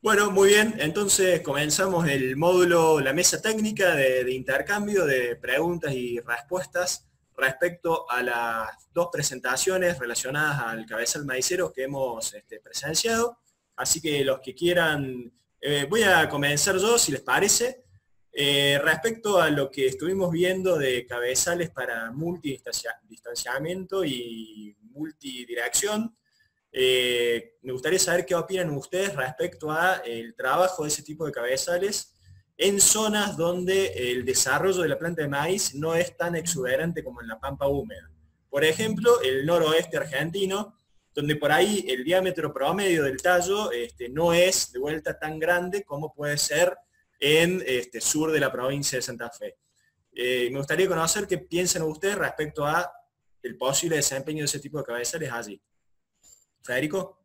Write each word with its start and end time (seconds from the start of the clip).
Bueno, 0.00 0.30
muy 0.30 0.50
bien. 0.50 0.76
Entonces 0.78 1.40
comenzamos 1.40 2.06
el 2.08 2.36
módulo, 2.36 3.00
la 3.00 3.12
mesa 3.12 3.42
técnica 3.42 3.96
de, 3.96 4.32
intercambio 4.32 5.04
de 5.04 5.34
preguntas 5.34 5.92
y 5.92 6.20
respuestas 6.20 7.04
respecto 7.36 8.08
a 8.08 8.22
las 8.22 8.92
dos 8.92 9.08
presentaciones 9.12 9.98
relacionadas 9.98 10.60
al 10.60 10.86
cabezal 10.86 11.24
maicero 11.24 11.72
que 11.72 11.82
hemos 11.82 12.32
este, 12.32 12.60
presenciado. 12.60 13.40
Así 13.74 14.00
que 14.00 14.24
los 14.24 14.38
que 14.38 14.54
quieran, 14.54 15.32
eh, 15.60 15.84
voy 15.90 16.04
a 16.04 16.28
comenzar 16.28 16.76
yo, 16.76 16.96
si 16.96 17.10
les 17.10 17.22
parece. 17.22 17.82
Eh, 18.32 18.78
respecto 18.80 19.40
a 19.40 19.50
lo 19.50 19.68
que 19.68 19.88
estuvimos 19.88 20.30
viendo 20.30 20.78
de 20.78 21.04
cabezales 21.06 21.70
para 21.70 22.12
multidistanciamiento 22.12 24.04
y 24.04 24.76
multidirección, 24.92 26.16
eh, 26.80 27.56
me 27.62 27.72
gustaría 27.72 27.98
saber 27.98 28.24
qué 28.24 28.36
opinan 28.36 28.70
ustedes 28.70 29.12
respecto 29.16 29.72
a 29.72 29.96
el 29.96 30.36
trabajo 30.36 30.84
de 30.84 30.90
ese 30.90 31.02
tipo 31.02 31.26
de 31.26 31.32
cabezales 31.32 32.14
en 32.56 32.80
zonas 32.80 33.36
donde 33.36 34.12
el 34.12 34.24
desarrollo 34.24 34.82
de 34.82 34.88
la 34.88 34.96
planta 34.96 35.22
de 35.22 35.28
maíz 35.28 35.74
no 35.74 35.96
es 35.96 36.16
tan 36.16 36.36
exuberante 36.36 37.02
como 37.02 37.20
en 37.20 37.26
la 37.26 37.40
pampa 37.40 37.66
húmeda. 37.66 38.08
Por 38.48 38.64
ejemplo, 38.64 39.20
el 39.22 39.44
noroeste 39.44 39.96
argentino, 39.96 40.76
donde 41.12 41.34
por 41.34 41.50
ahí 41.50 41.84
el 41.88 42.04
diámetro 42.04 42.54
promedio 42.54 43.02
del 43.02 43.20
tallo 43.20 43.72
este, 43.72 44.08
no 44.08 44.32
es 44.32 44.70
de 44.70 44.78
vuelta 44.78 45.18
tan 45.18 45.40
grande 45.40 45.82
como 45.82 46.14
puede 46.14 46.38
ser 46.38 46.76
en 47.18 47.60
este, 47.66 48.00
sur 48.00 48.30
de 48.30 48.38
la 48.38 48.52
provincia 48.52 48.98
de 48.98 49.02
Santa 49.02 49.30
Fe. 49.30 49.56
Eh, 50.12 50.48
me 50.52 50.58
gustaría 50.58 50.86
conocer 50.86 51.26
qué 51.26 51.38
piensan 51.38 51.82
ustedes 51.82 52.14
respecto 52.14 52.64
a 52.64 52.88
el 53.42 53.56
posible 53.56 53.96
desempeño 53.96 54.42
de 54.42 54.44
ese 54.44 54.60
tipo 54.60 54.78
de 54.78 54.84
cabezales 54.84 55.32
allí. 55.32 55.60
Federico. 56.68 57.18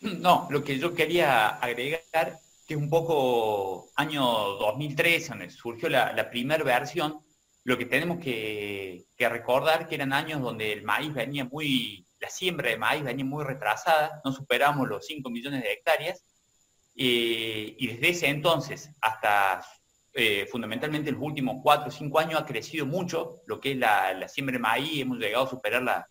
No, 0.00 0.48
lo 0.50 0.64
que 0.64 0.76
yo 0.76 0.92
quería 0.92 1.50
agregar, 1.50 2.36
que 2.66 2.74
es 2.74 2.80
un 2.80 2.90
poco 2.90 3.90
año 3.94 4.24
2013, 4.24 5.28
donde 5.28 5.50
surgió 5.50 5.88
la, 5.88 6.28
primera 6.30 6.64
versión, 6.64 7.20
lo 7.62 7.78
que 7.78 7.86
tenemos 7.86 8.18
que, 8.18 9.06
recordar 9.16 9.86
que 9.86 9.94
eran 9.94 10.12
años 10.12 10.42
donde 10.42 10.72
el 10.72 10.82
maíz 10.82 11.14
venía 11.14 11.44
muy, 11.44 12.04
la 12.18 12.28
siembra 12.28 12.70
de 12.70 12.76
maíz 12.76 13.04
venía 13.04 13.24
muy 13.24 13.44
retrasada, 13.44 14.20
no 14.24 14.32
superamos 14.32 14.88
los 14.88 15.06
5 15.06 15.30
millones 15.30 15.62
de 15.62 15.72
hectáreas, 15.72 16.24
eh, 16.96 17.76
y 17.78 17.86
desde 17.86 18.08
ese 18.08 18.26
entonces 18.26 18.90
hasta 19.00 19.64
eh, 20.12 20.46
fundamentalmente 20.50 21.08
en 21.10 21.16
los 21.16 21.24
últimos 21.24 21.58
4 21.62 21.88
o 21.88 21.90
5 21.90 22.18
años 22.18 22.40
ha 22.40 22.46
crecido 22.46 22.84
mucho 22.84 23.42
lo 23.46 23.60
que 23.60 23.72
es 23.72 23.78
la, 23.78 24.12
la 24.12 24.28
siembra 24.28 24.54
de 24.54 24.58
maíz, 24.58 25.00
hemos 25.00 25.18
llegado 25.18 25.46
a 25.46 25.50
superar 25.50 25.82
la, 25.82 26.08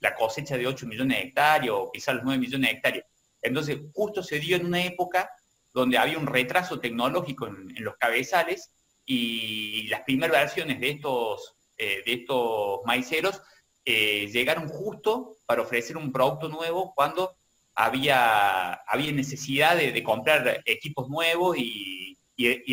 la 0.00 0.14
cosecha 0.14 0.56
de 0.56 0.66
8 0.66 0.86
millones 0.86 1.18
de 1.18 1.24
hectáreas 1.24 1.74
o 1.76 1.90
quizás 1.92 2.14
los 2.16 2.24
9 2.24 2.40
millones 2.40 2.70
de 2.70 2.76
hectáreas. 2.76 3.06
Entonces, 3.42 3.78
justo 3.92 4.22
se 4.22 4.38
dio 4.38 4.56
en 4.56 4.66
una 4.66 4.84
época 4.84 5.30
donde 5.72 5.98
había 5.98 6.18
un 6.18 6.26
retraso 6.26 6.80
tecnológico 6.80 7.46
en, 7.46 7.72
los 7.84 7.96
cabezales 7.96 8.72
y 9.04 9.86
las 9.88 10.02
primeras 10.02 10.36
versiones 10.36 10.80
de 10.80 10.90
estos, 10.90 11.54
eh, 11.76 12.02
de 12.04 12.12
estos 12.12 12.80
maiceros 12.84 13.40
eh, 13.84 14.28
llegaron 14.28 14.68
justo 14.68 15.36
para 15.46 15.62
ofrecer 15.62 15.96
un 15.96 16.12
producto 16.12 16.48
nuevo 16.48 16.92
cuando 16.94 17.36
había, 17.74 18.72
había 18.72 19.12
necesidad 19.12 19.76
de, 19.76 20.02
comprar 20.02 20.62
equipos 20.64 21.08
nuevos 21.08 21.56
y, 21.56 22.18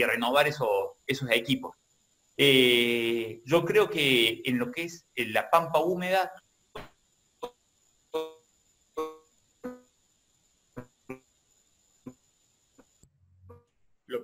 renovar 0.03 0.47
esos, 0.47 0.67
esos 1.07 1.29
equipos. 1.31 1.75
Eh, 2.37 3.41
yo 3.45 3.63
creo 3.63 3.89
que 3.89 4.41
en 4.43 4.57
lo 4.59 4.71
que 4.71 4.83
es 4.83 5.05
la 5.15 5.49
pampa 5.49 5.79
húmeda 5.79 6.31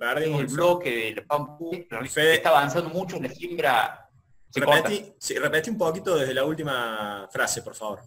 el 0.01 0.47
bloque 0.47 1.13
del 1.15 1.25
Pampu 1.25 1.71
está 1.73 2.49
avanzando 2.49 2.89
mucho 2.89 3.17
en 3.17 3.23
la 3.23 3.29
siembra. 3.29 4.09
Repetí, 4.53 5.69
un 5.69 5.77
poquito 5.77 6.17
desde 6.17 6.33
la 6.33 6.43
última 6.43 7.29
frase, 7.31 7.61
por 7.61 7.75
favor. 7.75 8.01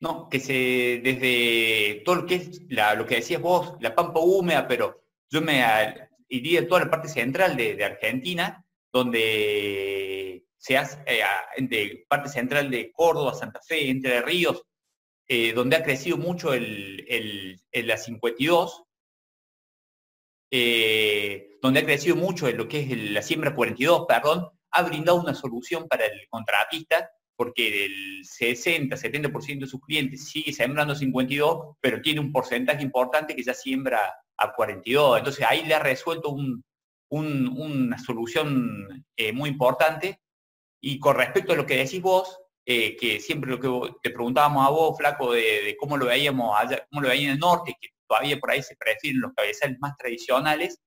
No, 0.00 0.28
que 0.28 0.38
se 0.38 1.00
desde 1.02 2.02
todo 2.04 2.16
lo 2.16 2.26
que 2.26 2.34
es 2.34 2.60
lo 2.96 3.06
que 3.06 3.16
decías 3.16 3.40
vos, 3.40 3.74
la 3.80 3.94
pampa 3.94 4.20
húmeda, 4.20 4.68
pero 4.68 5.02
yo 5.30 5.40
me 5.40 5.64
iría 6.28 6.60
a 6.60 6.68
toda 6.68 6.84
la 6.84 6.90
parte 6.90 7.08
central 7.08 7.56
de, 7.56 7.82
Argentina, 7.82 8.64
donde 8.92 10.44
se 10.58 10.76
hace, 10.76 10.98
eh, 11.06 12.04
parte 12.08 12.28
central 12.28 12.70
de 12.70 12.92
Córdoba, 12.92 13.34
Santa 13.34 13.60
Fe, 13.66 13.88
Entre 13.88 14.20
Ríos, 14.20 14.62
eh, 15.26 15.54
donde 15.54 15.76
ha 15.76 15.82
crecido 15.82 16.18
mucho 16.18 16.52
el, 16.52 17.04
el, 17.08 17.86
la 17.86 17.96
52, 17.96 18.83
eh, 20.50 21.58
donde 21.60 21.80
ha 21.80 21.84
crecido 21.84 22.16
mucho 22.16 22.48
en 22.48 22.56
lo 22.56 22.68
que 22.68 22.80
es 22.80 23.10
la 23.10 23.22
siembra 23.22 23.54
42, 23.54 24.06
perdón, 24.06 24.48
ha 24.70 24.82
brindado 24.82 25.20
una 25.20 25.34
solución 25.34 25.86
para 25.88 26.06
el 26.06 26.26
contratista, 26.28 27.10
porque 27.36 27.86
el 27.86 28.24
60-70% 28.24 29.60
de 29.60 29.66
sus 29.66 29.80
clientes 29.80 30.28
sigue 30.28 30.52
sembrando 30.52 30.94
52, 30.94 31.76
pero 31.80 32.00
tiene 32.00 32.20
un 32.20 32.32
porcentaje 32.32 32.82
importante 32.82 33.34
que 33.34 33.42
ya 33.42 33.54
siembra 33.54 34.00
a 34.36 34.52
42. 34.52 35.18
Entonces 35.18 35.44
ahí 35.48 35.64
le 35.64 35.74
ha 35.74 35.80
resuelto 35.80 36.36
una 37.08 37.98
solución 37.98 39.04
eh, 39.16 39.32
muy 39.32 39.50
importante. 39.50 40.20
Y 40.80 40.98
con 40.98 41.16
respecto 41.16 41.52
a 41.52 41.56
lo 41.56 41.66
que 41.66 41.76
decís 41.76 42.00
vos, 42.02 42.38
eh, 42.66 42.96
que 42.96 43.20
siempre 43.20 43.50
lo 43.50 43.60
que 43.60 43.94
te 44.02 44.10
preguntábamos 44.10 44.66
a 44.66 44.70
vos, 44.70 44.96
Flaco, 44.96 45.32
de, 45.32 45.76
cómo 45.78 45.96
lo 45.96 46.06
veíamos 46.06 46.54
allá, 46.58 46.86
cómo 46.90 47.02
lo 47.02 47.08
veía 47.08 47.28
en 47.28 47.34
el 47.34 47.38
norte, 47.38 47.76
todavía 48.06 48.38
por 48.38 48.50
ahí 48.50 48.62
se 48.62 48.76
prefieren 48.76 49.20
los 49.20 49.32
cabezales 49.34 49.78
más 49.80 49.96
tradicionales, 49.96 50.80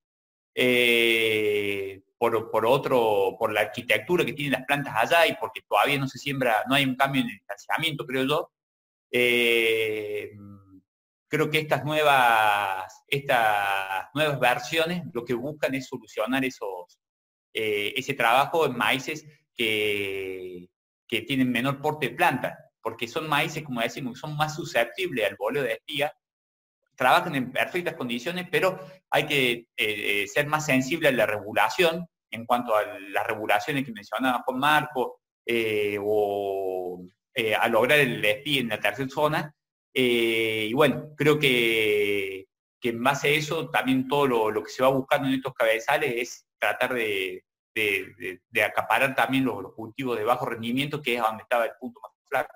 eh, 0.56 2.02
por, 2.18 2.66
otro, 2.66 3.36
por 3.38 3.54
la 3.54 3.62
arquitectura 3.62 4.26
que 4.26 4.34
tienen 4.34 4.54
las 4.54 4.66
plantas 4.66 4.96
allá 4.96 5.28
y 5.28 5.36
porque 5.36 5.62
todavía 5.68 6.00
no 6.00 6.08
se 6.08 6.18
siembra, 6.18 6.64
no 6.68 6.74
hay 6.76 6.86
un 6.86 6.96
cambio 6.96 7.22
en 7.22 7.28
el 7.28 7.36
distanciamiento, 7.36 8.06
creo 8.06 8.26
yo. 8.26 8.52
Eh, 9.12 10.32
creo 11.28 11.50
que 11.50 11.60
estas 11.60 11.86
nuevas, 11.86 13.04
estas 13.08 14.08
nuevas 14.16 14.40
versiones 14.40 15.04
lo 15.14 15.24
que 15.24 15.36
buscan 15.36 15.76
es 15.76 15.88
solucionar 15.88 16.44
esos, 16.44 17.00
eh, 17.54 17.94
ese 17.96 18.16
trabajo 18.16 18.66
en 18.66 18.78
maíces 18.78 19.26
que, 19.56 20.70
que 21.08 21.22
tienen 21.22 21.52
menor 21.52 21.82
porte 21.82 22.10
de 22.10 22.16
planta, 22.16 22.58
porque 22.82 23.08
son 23.08 23.28
maíces, 23.30 23.64
como 23.64 23.82
decimos, 23.82 24.20
son 24.20 24.36
más 24.36 24.56
susceptibles 24.56 25.30
al 25.30 25.36
boleo 25.38 25.64
de 25.64 25.74
espiga 25.74 26.12
trabajan 26.98 27.36
en 27.36 27.52
perfectas 27.52 27.96
condiciones, 27.96 28.48
pero 28.52 28.80
hay 29.12 29.26
que 29.26 29.52
eh, 29.52 29.66
eh, 29.78 30.28
ser 30.28 30.48
más 30.48 30.66
sensible 30.66 31.08
a 31.08 31.12
la 31.12 31.26
regulación 31.26 32.06
en 32.32 32.46
cuanto 32.46 32.76
a 32.76 32.84
las 33.12 33.26
regulaciones 33.26 33.86
que 33.86 33.94
mencionaba 33.94 34.44
Juan 34.44 34.60
Marco, 34.60 35.22
eh, 35.46 35.98
o 36.02 37.02
a 37.60 37.68
lograr 37.70 38.00
el 38.00 38.26
SPI 38.26 38.60
en 38.60 38.70
la 38.70 38.80
tercera 38.80 39.08
zona. 39.10 39.54
y 39.94 40.74
bueno, 40.74 41.14
creo 41.16 41.38
que, 41.38 42.48
en 42.82 43.04
base 43.04 43.28
a 43.28 43.32
eso 43.32 43.70
también 43.70 44.08
todo 44.08 44.52
lo, 44.52 44.64
que 44.64 44.72
se 44.72 44.82
va 44.82 44.90
buscando 44.90 45.28
en 45.28 45.36
estos 45.36 45.54
cabezales 45.54 46.14
es 46.16 46.46
tratar 46.58 46.96
de, 46.96 47.44
acaparar 48.66 49.14
también 49.14 49.46
los, 49.46 49.62
los, 49.62 49.74
cultivos 49.74 50.18
de 50.18 50.24
bajo 50.24 50.46
rendimiento, 50.48 51.02
que 51.02 51.16
es 51.16 51.22
donde 51.22 51.44
estaba 51.44 51.66
el 51.66 51.74
punto 51.80 52.00
más 52.02 52.12
flaco. 52.28 52.56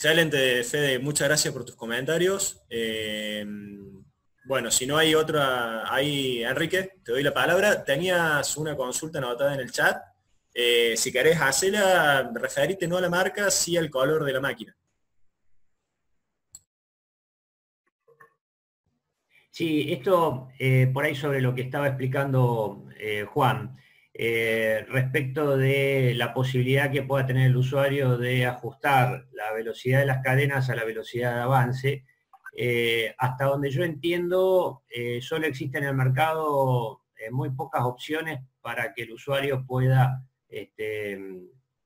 Excelente, 0.00 0.62
Fede, 0.62 1.00
muchas 1.00 1.26
gracias 1.26 1.52
por 1.52 1.64
tus 1.64 1.74
comentarios. 1.74 2.64
Eh, 2.70 3.44
bueno, 4.44 4.70
si 4.70 4.86
no 4.86 4.96
hay 4.96 5.16
otra, 5.16 5.92
ahí 5.92 6.44
Enrique, 6.44 7.00
te 7.02 7.10
doy 7.10 7.24
la 7.24 7.34
palabra. 7.34 7.82
Tenías 7.82 8.56
una 8.56 8.76
consulta 8.76 9.18
anotada 9.18 9.54
en 9.54 9.60
el 9.60 9.72
chat. 9.72 10.00
Eh, 10.54 10.94
si 10.96 11.10
querés 11.10 11.40
hacerla, 11.40 12.30
referite 12.32 12.86
no 12.86 12.96
a 12.96 13.00
la 13.00 13.10
marca, 13.10 13.50
sí 13.50 13.76
al 13.76 13.90
color 13.90 14.22
de 14.24 14.32
la 14.34 14.40
máquina. 14.40 14.76
Sí, 19.50 19.92
esto 19.92 20.50
eh, 20.60 20.88
por 20.94 21.06
ahí 21.06 21.16
sobre 21.16 21.40
lo 21.40 21.56
que 21.56 21.62
estaba 21.62 21.88
explicando 21.88 22.84
Juan. 23.32 23.76
Eh, 24.20 24.84
respecto 24.88 25.56
de 25.56 26.12
la 26.16 26.34
posibilidad 26.34 26.90
que 26.90 27.04
pueda 27.04 27.24
tener 27.24 27.46
el 27.46 27.56
usuario 27.56 28.18
de 28.18 28.46
ajustar 28.46 29.28
la 29.30 29.52
velocidad 29.52 30.00
de 30.00 30.06
las 30.06 30.24
cadenas 30.24 30.68
a 30.68 30.74
la 30.74 30.82
velocidad 30.82 31.36
de 31.36 31.40
avance. 31.42 32.04
Eh, 32.56 33.14
hasta 33.16 33.44
donde 33.44 33.70
yo 33.70 33.84
entiendo, 33.84 34.82
eh, 34.90 35.20
solo 35.22 35.46
existen 35.46 35.84
en 35.84 35.90
el 35.90 35.94
mercado 35.94 37.02
muy 37.30 37.50
pocas 37.50 37.82
opciones 37.84 38.40
para 38.60 38.92
que 38.92 39.02
el 39.02 39.12
usuario 39.12 39.64
pueda 39.64 40.24
este, 40.48 41.16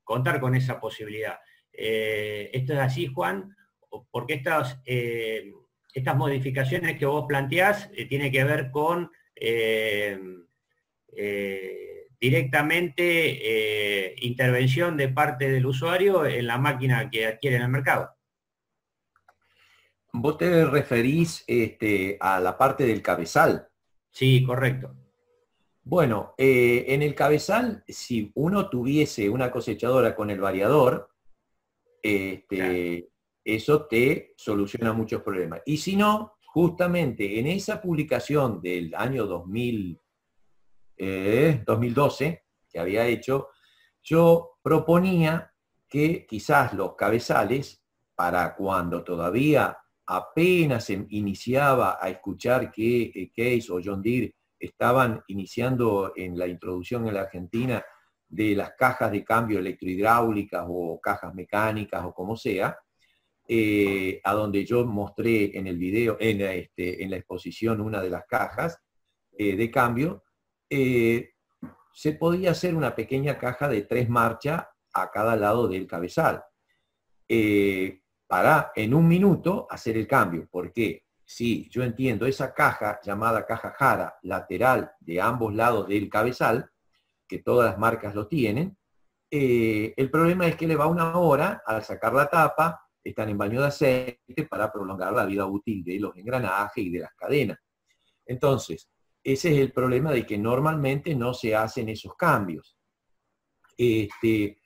contar 0.02 0.40
con 0.40 0.55
esa 0.55 0.81
posibilidad. 0.81 1.38
¿Esto 1.70 2.73
es 2.73 2.79
así, 2.79 3.08
Juan? 3.08 3.55
Porque 4.11 4.34
estas, 4.34 4.79
estas 4.84 6.17
modificaciones 6.17 6.99
que 6.99 7.06
vos 7.06 7.25
planteás 7.26 7.90
tienen 8.08 8.31
que 8.31 8.44
ver 8.44 8.70
con 8.70 9.11
directamente 12.22 13.02
eh, 13.02 14.14
intervención 14.20 14.96
de 14.96 15.08
parte 15.08 15.50
del 15.50 15.66
usuario 15.66 16.24
en 16.24 16.46
la 16.46 16.56
máquina 16.56 17.10
que 17.10 17.26
adquiere 17.26 17.56
en 17.56 17.62
el 17.62 17.69
mercado. 17.69 18.10
vos 20.12 20.38
te 20.38 20.64
referís 20.64 21.42
este, 21.48 22.16
a 22.20 22.38
la 22.38 22.56
parte 22.56 22.86
del 22.86 23.02
cabezal. 23.02 23.66
Sí, 24.12 24.44
correcto. 24.44 24.94
Bueno, 25.82 26.34
eh, 26.38 26.84
en 26.88 27.02
el 27.02 27.16
cabezal, 27.16 27.82
si 27.88 28.30
uno 28.36 28.69
tuviese 28.70 29.28
una 29.28 29.50
cosechadora 29.50 30.14
con 30.14 30.30
el 30.30 30.40
variador, 30.40 31.10
este, 32.00 33.08
eso 33.44 33.86
te 33.86 34.32
soluciona 34.36 34.92
muchos 34.92 35.22
problemas. 35.22 35.60
Y 35.66 35.78
si 35.78 35.96
no, 35.96 36.34
justamente 36.44 37.40
en 37.40 37.48
esa 37.48 37.82
publicación 37.82 38.62
del 38.62 38.94
año 38.94 39.26
2000, 39.26 39.98
2012 40.99 42.27
eh, 42.27 42.43
que 42.71 42.79
había 42.79 43.06
hecho, 43.06 43.49
yo 44.03 44.59
proponía 44.62 45.53
que 45.89 46.27
quizás 46.27 46.73
los 46.73 46.94
cabezales, 46.94 47.83
para 48.15 48.55
cuando 48.55 49.03
todavía 49.03 49.77
apenas 50.06 50.85
se 50.85 51.06
iniciaba 51.11 51.99
a 52.00 52.09
escuchar 52.09 52.71
que 52.71 53.12
eh, 53.15 53.33
Case 53.35 53.73
o 53.73 53.81
John 53.83 54.03
Deere 54.03 54.35
estaban 54.59 55.23
iniciando 55.29 56.12
en 56.17 56.39
la 56.39 56.47
introducción 56.47 57.06
en 57.06 57.15
la 57.15 57.23
Argentina 57.23 57.85
de 58.29 58.55
las 58.55 58.73
cajas 58.79 59.11
de 59.11 59.25
cambio 59.25 59.59
electrohidráulicas 59.59 60.65
o 60.69 61.00
cajas 61.00 61.35
mecánicas 61.35 62.05
o 62.05 62.15
como 62.15 62.37
sea, 62.37 62.79
eh, 63.49 64.21
a 64.25 64.33
donde 64.33 64.65
yo 64.65 64.87
mostré 64.87 65.56
en 65.59 65.67
el 65.67 65.77
video, 65.77 66.17
en 66.21 66.39
la, 66.39 66.55
este, 66.55 67.05
exposición 67.05 67.81
una 67.81 68.00
de 68.00 68.11
las 68.11 68.25
cajas 68.27 68.79
de 69.37 69.71
cambio, 69.71 70.23
eh, 70.74 71.34
se 71.92 72.12
podía 72.12 72.52
hacer 72.52 72.74
una 72.74 72.94
pequeña 72.94 73.36
caja 73.38 73.69
de 73.69 73.82
tres 73.82 74.08
marchas 74.08 74.64
a 74.94 75.10
cada 75.10 75.36
lado 75.36 75.69
del 75.69 75.86
cabezal. 75.86 76.42
para 78.26 78.72
en 78.74 78.94
un 78.94 79.06
minuto 79.06 79.66
hacer 79.70 79.96
el 79.98 80.06
cambio. 80.06 80.48
porque 80.50 81.04
Si 81.24 81.69
yo 81.70 81.82
entiendo 81.82 82.26
esa 82.26 82.54
caja 82.54 82.98
llamada 83.02 83.44
caja 83.44 83.74
jara 83.78 84.16
lateral 84.22 84.92
de 85.00 85.20
ambos 85.20 85.54
lados 85.54 85.88
del 85.88 86.08
cabezal, 86.08 86.70
que 87.28 87.38
todas 87.40 87.70
las 87.70 87.78
marcas 87.78 88.14
lo 88.14 88.26
tienen, 88.26 88.76
el 89.30 90.10
problema 90.10 90.46
es 90.46 90.56
que 90.56 90.66
le 90.66 90.76
va 90.76 90.86
una 90.86 91.16
hora 91.19 91.62
al 91.66 91.82
sacar 91.82 92.14
la 92.14 92.28
tapa, 92.28 92.82
están 93.04 93.28
en 93.28 93.38
baño 93.38 93.60
de 93.60 93.66
aceite 93.66 94.46
para 94.48 94.72
prolongar 94.72 95.12
la 95.12 95.26
vida 95.26 95.44
útil 95.46 95.84
de 95.84 95.98
los 95.98 96.16
engranajes 96.16 96.84
y 96.84 96.90
de 96.90 97.00
las 97.00 97.14
cadenas. 97.14 97.58
Entonces, 98.26 98.88
ese 99.24 99.52
es 99.52 99.58
el 99.58 99.72
problema 99.72 100.10
de 100.10 100.26
que 100.26 100.38
normalmente 100.38 101.14
no 101.14 101.34
se 101.34 101.54
hacen 101.54 101.88
esos 101.88 102.14
cambios. 102.16 102.76
Este, 103.76 104.58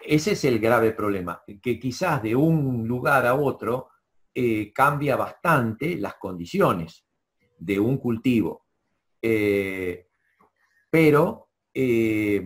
ese 0.00 0.32
es 0.32 0.44
el 0.44 0.58
grave 0.58 0.92
problema, 0.92 1.42
que 1.62 1.78
quizás 1.78 2.22
de 2.22 2.36
un 2.36 2.86
lugar 2.86 3.26
a 3.26 3.34
otro 3.34 3.88
eh, 4.34 4.72
cambia 4.72 5.16
bastante 5.16 5.96
las 5.96 6.14
condiciones 6.14 7.06
de 7.58 7.80
un 7.80 7.98
cultivo. 7.98 8.66
Eh, 9.20 10.08
pero 10.90 11.50
eh, 11.74 12.44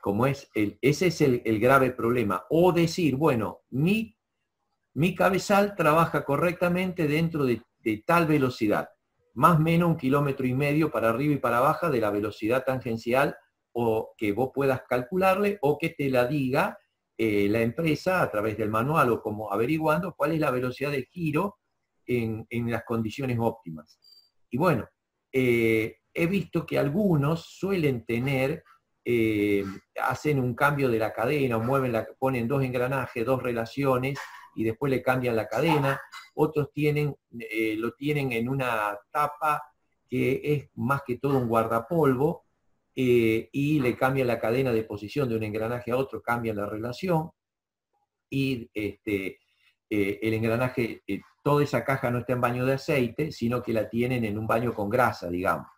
como 0.00 0.26
es 0.26 0.50
ese 0.54 1.06
es 1.06 1.20
el, 1.20 1.42
el, 1.44 1.58
grave 1.58 1.92
problema. 1.92 2.44
O 2.50 2.72
decir, 2.72 3.16
bueno, 3.16 3.60
mi 3.70 4.18
mi 4.98 5.14
cabezal 5.14 5.76
trabaja 5.76 6.24
correctamente 6.24 7.06
dentro 7.06 7.44
de, 7.44 7.62
tal 8.04 8.26
velocidad, 8.26 8.88
más 9.38 9.56
o 9.56 9.60
menos 9.60 9.88
un 9.88 9.96
kilómetro 9.96 10.46
y 10.46 10.52
medio 10.52 10.90
para 10.90 11.10
arriba 11.10 11.34
y 11.34 11.38
para 11.38 11.58
abajo 11.58 11.88
de 11.90 12.00
la 12.00 12.10
velocidad 12.10 12.64
tangencial 12.64 13.36
o 13.72 14.12
que 14.18 14.32
vos 14.32 14.50
puedas 14.52 14.82
calcularle 14.88 15.58
o 15.62 15.78
que 15.78 15.90
te 15.90 16.10
la 16.10 16.26
diga 16.26 16.76
eh, 17.16 17.48
la 17.48 17.60
empresa 17.60 18.20
a 18.20 18.28
través 18.32 18.58
del 18.58 18.68
manual 18.68 19.12
o 19.12 19.22
como 19.22 19.52
averiguando 19.52 20.12
cuál 20.16 20.32
es 20.32 20.40
la 20.40 20.50
velocidad 20.50 20.90
de 20.90 21.04
giro 21.04 21.58
en, 22.04 22.46
las 22.68 22.82
condiciones 22.84 23.38
óptimas. 23.40 24.00
Y 24.50 24.58
bueno, 24.58 24.88
eh, 25.32 25.98
he 26.12 26.26
visto 26.26 26.66
que 26.66 26.76
algunos 26.76 27.44
suelen 27.44 28.04
tener, 28.04 28.64
eh, 29.04 29.64
hacen 30.02 30.40
un 30.40 30.56
cambio 30.56 30.88
de 30.88 30.98
la 30.98 31.12
cadena, 31.12 31.58
mueven 31.58 31.92
la, 31.92 32.08
ponen 32.18 32.48
dos 32.48 32.64
engranajes, 32.64 33.24
dos 33.24 33.40
relaciones, 33.40 34.18
y 34.58 34.64
después 34.64 34.90
le 34.90 35.00
cambian 35.00 35.36
la 35.36 35.46
cadena, 35.46 36.00
otros 36.34 36.72
tienen, 36.72 37.14
eh, 37.38 37.76
lo 37.76 37.92
tienen 37.92 38.32
en 38.32 38.48
una 38.48 38.98
tapa 39.12 39.62
que 40.08 40.40
es 40.42 40.70
más 40.74 41.02
que 41.06 41.16
todo 41.16 41.38
un 41.38 41.46
guardapolvo, 41.46 42.44
eh, 42.96 43.48
y 43.52 43.78
le 43.78 43.96
cambian 43.96 44.26
la 44.26 44.40
cadena 44.40 44.72
de 44.72 44.82
posición 44.82 45.28
de 45.28 45.36
un 45.36 45.44
engranaje 45.44 45.92
a 45.92 45.96
otro, 45.96 46.20
cambian 46.20 46.56
la 46.56 46.66
relación, 46.66 47.30
y 48.28 48.68
este, 48.74 49.38
eh, 49.88 50.18
el 50.22 50.34
engranaje, 50.34 51.04
toda 51.44 51.62
esa 51.62 51.84
caja 51.84 52.10
no 52.10 52.18
está 52.18 52.32
en 52.32 52.40
baño 52.40 52.66
de 52.66 52.72
aceite, 52.72 53.30
sino 53.30 53.62
que 53.62 53.72
la 53.72 53.88
tienen 53.88 54.24
en 54.24 54.36
un 54.36 54.48
baño 54.48 54.74
con 54.74 54.90
grasa, 54.90 55.30
digamos, 55.30 55.68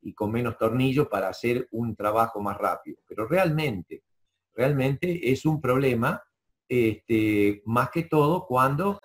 y 0.00 0.14
con 0.14 0.32
menos 0.32 0.56
tornillos 0.56 1.08
para 1.08 1.28
hacer 1.28 1.68
un 1.72 1.94
trabajo 1.94 2.40
más 2.40 2.56
rápido. 2.56 3.02
Pero 3.06 3.28
realmente, 3.28 4.02
realmente 4.54 5.30
es 5.30 5.44
un 5.44 5.60
problema 5.60 6.22
este, 6.70 7.62
más 7.66 7.90
que 7.90 8.04
todo 8.04 8.46
cuando 8.46 9.00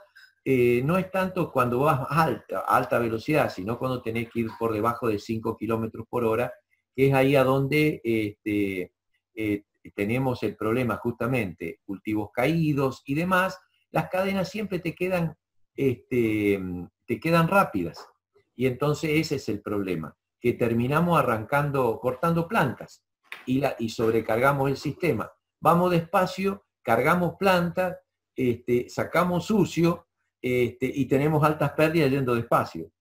eh, 0.45 0.83
no 0.85 0.99
es 0.99 1.09
tanto 1.09 1.51
cuando 1.51 1.79
vas 1.79 2.01
a 2.01 2.23
alta, 2.23 2.59
alta 2.59 2.99
velocidad, 2.99 3.51
sino 3.51 3.79
cuando 3.79 4.03
tenés 4.03 4.29
que 4.29 4.41
ir 4.41 4.49
por 4.59 4.71
debajo 4.71 5.07
de 5.07 5.17
5 5.17 5.57
kilómetros 5.57 6.05
por 6.07 6.23
hora, 6.25 6.53
que 6.95 7.07
es 7.07 7.13
ahí 7.15 7.35
a 7.35 7.43
donde 7.43 7.99
este, 8.03 8.93
eh, 9.33 9.63
tenemos 9.95 10.43
el 10.43 10.55
problema 10.55 10.97
justamente, 10.97 11.79
cultivos 11.83 12.29
caídos 12.31 13.01
y 13.07 13.15
demás, 13.15 13.59
las 13.89 14.09
cadenas 14.09 14.49
siempre 14.49 14.77
te 14.77 14.93
quedan, 14.93 15.35
este, 15.75 16.61
te 17.07 17.19
quedan 17.19 17.47
rápidas. 17.47 18.07
Y 18.55 18.67
entonces 18.67 19.09
ese 19.11 19.37
es 19.37 19.49
el 19.49 19.63
problema, 19.63 20.15
que 20.39 20.53
terminamos 20.53 21.17
arrancando, 21.17 21.99
cortando 21.99 22.47
plantas 22.47 23.03
y, 23.47 23.59
la, 23.59 23.75
y 23.79 23.89
sobrecargamos 23.89 24.69
el 24.69 24.77
sistema. 24.77 25.31
Vamos 25.59 25.89
despacio 25.89 26.64
cargamos 26.85 27.35
planta, 27.37 27.99
este, 28.35 28.87
sacamos 28.89 29.45
sucio 29.45 30.07
este, 30.39 30.85
y 30.85 31.05
tenemos 31.05 31.43
altas 31.43 31.71
pérdidas 31.71 32.11
yendo 32.11 32.35
despacio. 32.35 32.91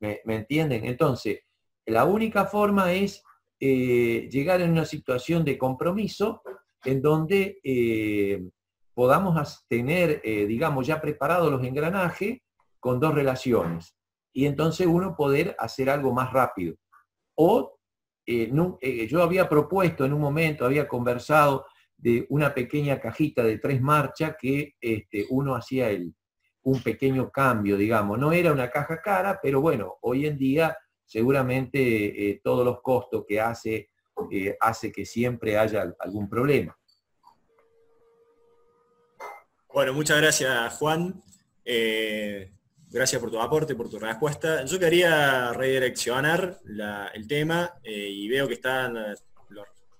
¿Me, 0.00 0.20
entienden? 0.26 0.84
Entonces, 0.84 1.40
la 1.86 2.04
única 2.04 2.44
forma 2.44 2.92
es 2.92 3.24
eh, 3.58 4.28
llegar 4.30 4.60
en 4.60 4.72
una 4.72 4.84
situación 4.84 5.42
de 5.42 5.56
compromiso 5.56 6.42
en 6.84 7.00
donde 7.00 7.58
eh, 7.64 8.46
podamos 8.92 9.64
tener, 9.66 10.20
eh, 10.22 10.44
digamos, 10.44 10.86
ya 10.86 11.00
preparados 11.00 11.50
los 11.50 11.64
engranajes 11.64 12.40
con 12.78 13.00
dos 13.00 13.14
relaciones. 13.14 13.96
Y 14.34 14.44
entonces 14.44 14.86
uno 14.86 15.16
poder 15.16 15.56
hacer 15.58 15.88
algo 15.88 16.12
más 16.12 16.30
rápido. 16.30 16.74
O 17.36 17.78
yo 18.26 19.22
había 19.22 19.48
propuesto 19.48 20.04
en 20.04 20.12
un 20.12 20.20
momento, 20.20 20.64
había 20.64 20.88
conversado 20.88 21.66
de 21.96 22.26
una 22.28 22.54
pequeña 22.54 23.00
cajita 23.00 23.42
de 23.42 23.58
tres 23.58 23.80
marchas 23.80 24.36
que 24.40 24.74
este, 24.80 25.26
uno 25.30 25.54
hacía 25.54 25.90
el, 25.90 26.14
un 26.64 26.82
pequeño 26.82 27.30
cambio, 27.30 27.76
digamos. 27.76 28.18
No 28.18 28.32
era 28.32 28.52
una 28.52 28.70
caja 28.70 29.00
cara, 29.00 29.38
pero 29.42 29.60
bueno, 29.60 29.96
hoy 30.02 30.26
en 30.26 30.36
día 30.36 30.76
seguramente 31.04 32.30
eh, 32.30 32.40
todos 32.42 32.64
los 32.64 32.80
costos 32.80 33.24
que 33.26 33.40
hace 33.40 33.90
eh, 34.30 34.56
hace 34.60 34.90
que 34.90 35.04
siempre 35.04 35.58
haya 35.58 35.94
algún 35.98 36.28
problema. 36.28 36.76
Bueno, 39.72 39.92
muchas 39.92 40.18
gracias 40.20 40.74
Juan. 40.74 41.20
Eh, 41.64 42.52
gracias 42.88 43.20
por 43.20 43.30
tu 43.30 43.40
aporte, 43.40 43.74
por 43.74 43.90
tu 43.90 43.98
respuesta. 43.98 44.64
Yo 44.64 44.78
quería 44.78 45.52
redireccionar 45.52 46.58
el 47.12 47.26
tema 47.26 47.74
y 47.82 48.28
veo 48.28 48.46
que 48.46 48.54
están 48.54 48.96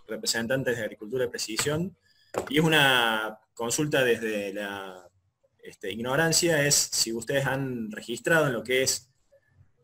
representantes 0.06 0.76
de 0.76 0.82
Agricultura 0.82 1.24
de 1.24 1.30
Precisión, 1.30 1.96
y 2.48 2.58
es 2.58 2.64
una 2.64 3.38
consulta 3.54 4.02
desde 4.04 4.52
la 4.52 5.08
este, 5.62 5.90
ignorancia, 5.92 6.64
es 6.66 6.74
si 6.74 7.12
ustedes 7.12 7.46
han 7.46 7.90
registrado 7.90 8.46
en 8.46 8.52
lo 8.52 8.62
que 8.62 8.82
es, 8.82 9.10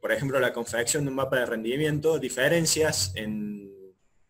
por 0.00 0.12
ejemplo, 0.12 0.40
la 0.40 0.52
confección 0.52 1.04
de 1.04 1.10
un 1.10 1.16
mapa 1.16 1.38
de 1.38 1.46
rendimiento, 1.46 2.18
diferencias 2.18 3.12
en 3.14 3.70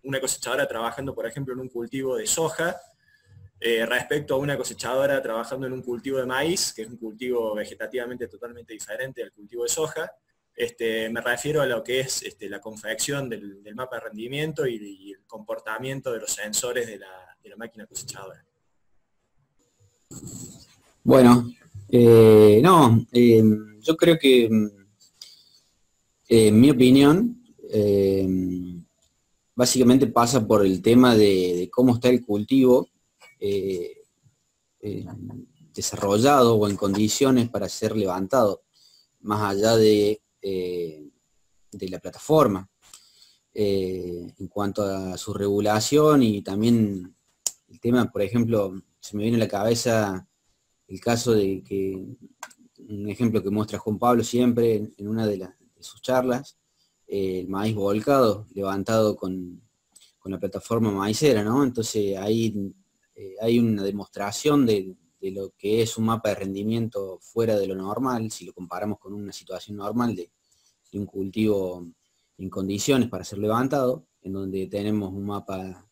una 0.02 0.20
cosechadora 0.20 0.66
trabajando, 0.66 1.14
por 1.14 1.26
ejemplo, 1.26 1.54
en 1.54 1.60
un 1.60 1.68
cultivo 1.68 2.16
de 2.16 2.26
soja, 2.26 2.76
eh, 3.58 3.84
respecto 3.84 4.34
a 4.34 4.38
una 4.38 4.56
cosechadora 4.56 5.20
trabajando 5.20 5.66
en 5.66 5.74
un 5.74 5.82
cultivo 5.82 6.18
de 6.18 6.26
maíz, 6.26 6.72
que 6.72 6.82
es 6.82 6.88
un 6.88 6.96
cultivo 6.96 7.54
vegetativamente 7.54 8.26
totalmente 8.26 8.72
diferente 8.72 9.22
al 9.22 9.32
cultivo 9.32 9.64
de 9.64 9.68
soja, 9.68 10.10
este, 10.54 11.08
me 11.08 11.20
refiero 11.20 11.62
a 11.62 11.66
lo 11.66 11.82
que 11.82 12.00
es 12.00 12.22
este, 12.22 12.48
la 12.48 12.60
confección 12.60 13.28
del, 13.28 13.62
mapa 13.74 13.96
de 13.96 14.02
rendimiento 14.02 14.66
y, 14.66 15.12
el 15.12 15.24
comportamiento 15.26 16.12
de 16.12 16.20
los 16.20 16.30
sensores 16.30 16.86
de 16.86 16.98
la, 16.98 17.56
máquina 17.56 17.86
cosechadora. 17.86 18.44
Bueno, 21.02 21.50
eh, 21.88 22.60
no, 22.62 23.06
eh, 23.12 23.42
yo 23.80 23.96
creo 23.96 24.18
que, 24.18 24.44
eh, 24.44 24.50
en 26.28 26.60
mi 26.60 26.70
opinión, 26.70 27.42
básicamente 29.54 30.06
pasa 30.06 30.46
por 30.46 30.64
el 30.64 30.80
tema 30.80 31.16
de, 31.16 31.68
cómo 31.72 31.94
está 31.94 32.08
el 32.08 32.24
cultivo. 32.24 32.88
desarrollado 35.72 36.56
o 36.56 36.68
en 36.68 36.76
condiciones 36.76 37.48
para 37.48 37.68
ser 37.68 37.96
levantado, 37.96 38.62
más 39.20 39.56
allá 39.56 39.76
de, 39.76 40.20
de 40.42 41.88
la 41.88 41.98
plataforma. 41.98 42.68
en 43.52 44.48
cuanto 44.48 44.82
a 44.82 45.16
su 45.18 45.34
regulación 45.34 46.22
y 46.22 46.42
también 46.42 47.14
el 47.68 47.80
tema, 47.80 48.10
por 48.10 48.22
ejemplo, 48.22 48.82
se 49.00 49.16
me 49.16 49.22
viene 49.22 49.36
a 49.36 49.40
la 49.40 49.48
cabeza 49.48 50.26
el 50.88 51.00
caso 51.00 51.32
de 51.32 51.62
que, 51.62 52.04
un 52.88 53.08
ejemplo 53.08 53.42
que 53.42 53.50
muestra 53.50 53.78
Juan 53.78 53.98
Pablo 53.98 54.24
siempre 54.24 54.92
en, 54.96 55.08
una 55.08 55.26
de, 55.26 55.48
sus 55.78 56.02
charlas, 56.02 56.58
el 57.06 57.48
maíz 57.48 57.74
volcado, 57.74 58.46
levantado 58.54 59.16
con, 59.16 59.62
la 60.24 60.38
plataforma 60.38 60.92
maicera, 60.92 61.42
¿no? 61.42 61.64
Entonces 61.64 62.16
ahí 62.16 62.72
eh, 63.16 63.34
hay 63.40 63.58
una 63.58 63.82
demostración 63.82 64.64
de, 64.64 64.94
lo 65.22 65.50
que 65.56 65.82
es 65.82 65.98
un 65.98 66.06
mapa 66.06 66.30
de 66.30 66.36
rendimiento 66.36 67.18
fuera 67.20 67.56
de 67.58 67.66
lo 67.66 67.74
normal, 67.74 68.30
si 68.30 68.44
lo 68.44 68.52
comparamos 68.52 68.98
con 68.98 69.12
una 69.12 69.32
situación 69.32 69.76
normal 69.76 70.16
de, 70.16 70.30
de 70.90 70.98
un 70.98 71.06
cultivo 71.06 71.86
en 72.38 72.48
condiciones 72.48 73.08
para 73.08 73.24
ser 73.24 73.38
levantado, 73.38 74.06
en 74.22 74.32
donde 74.32 74.66
tenemos 74.66 75.12
un 75.12 75.26
mapa 75.26 75.86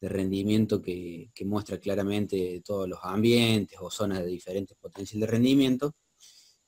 de 0.00 0.08
rendimiento 0.08 0.82
que, 0.82 1.30
muestra 1.44 1.78
claramente 1.78 2.62
todos 2.64 2.88
los 2.88 2.98
ambientes 3.02 3.78
o 3.80 3.90
zonas 3.90 4.20
de 4.20 4.26
diferentes 4.26 4.76
potenciales 4.76 5.26
de 5.26 5.32
rendimiento. 5.32 5.94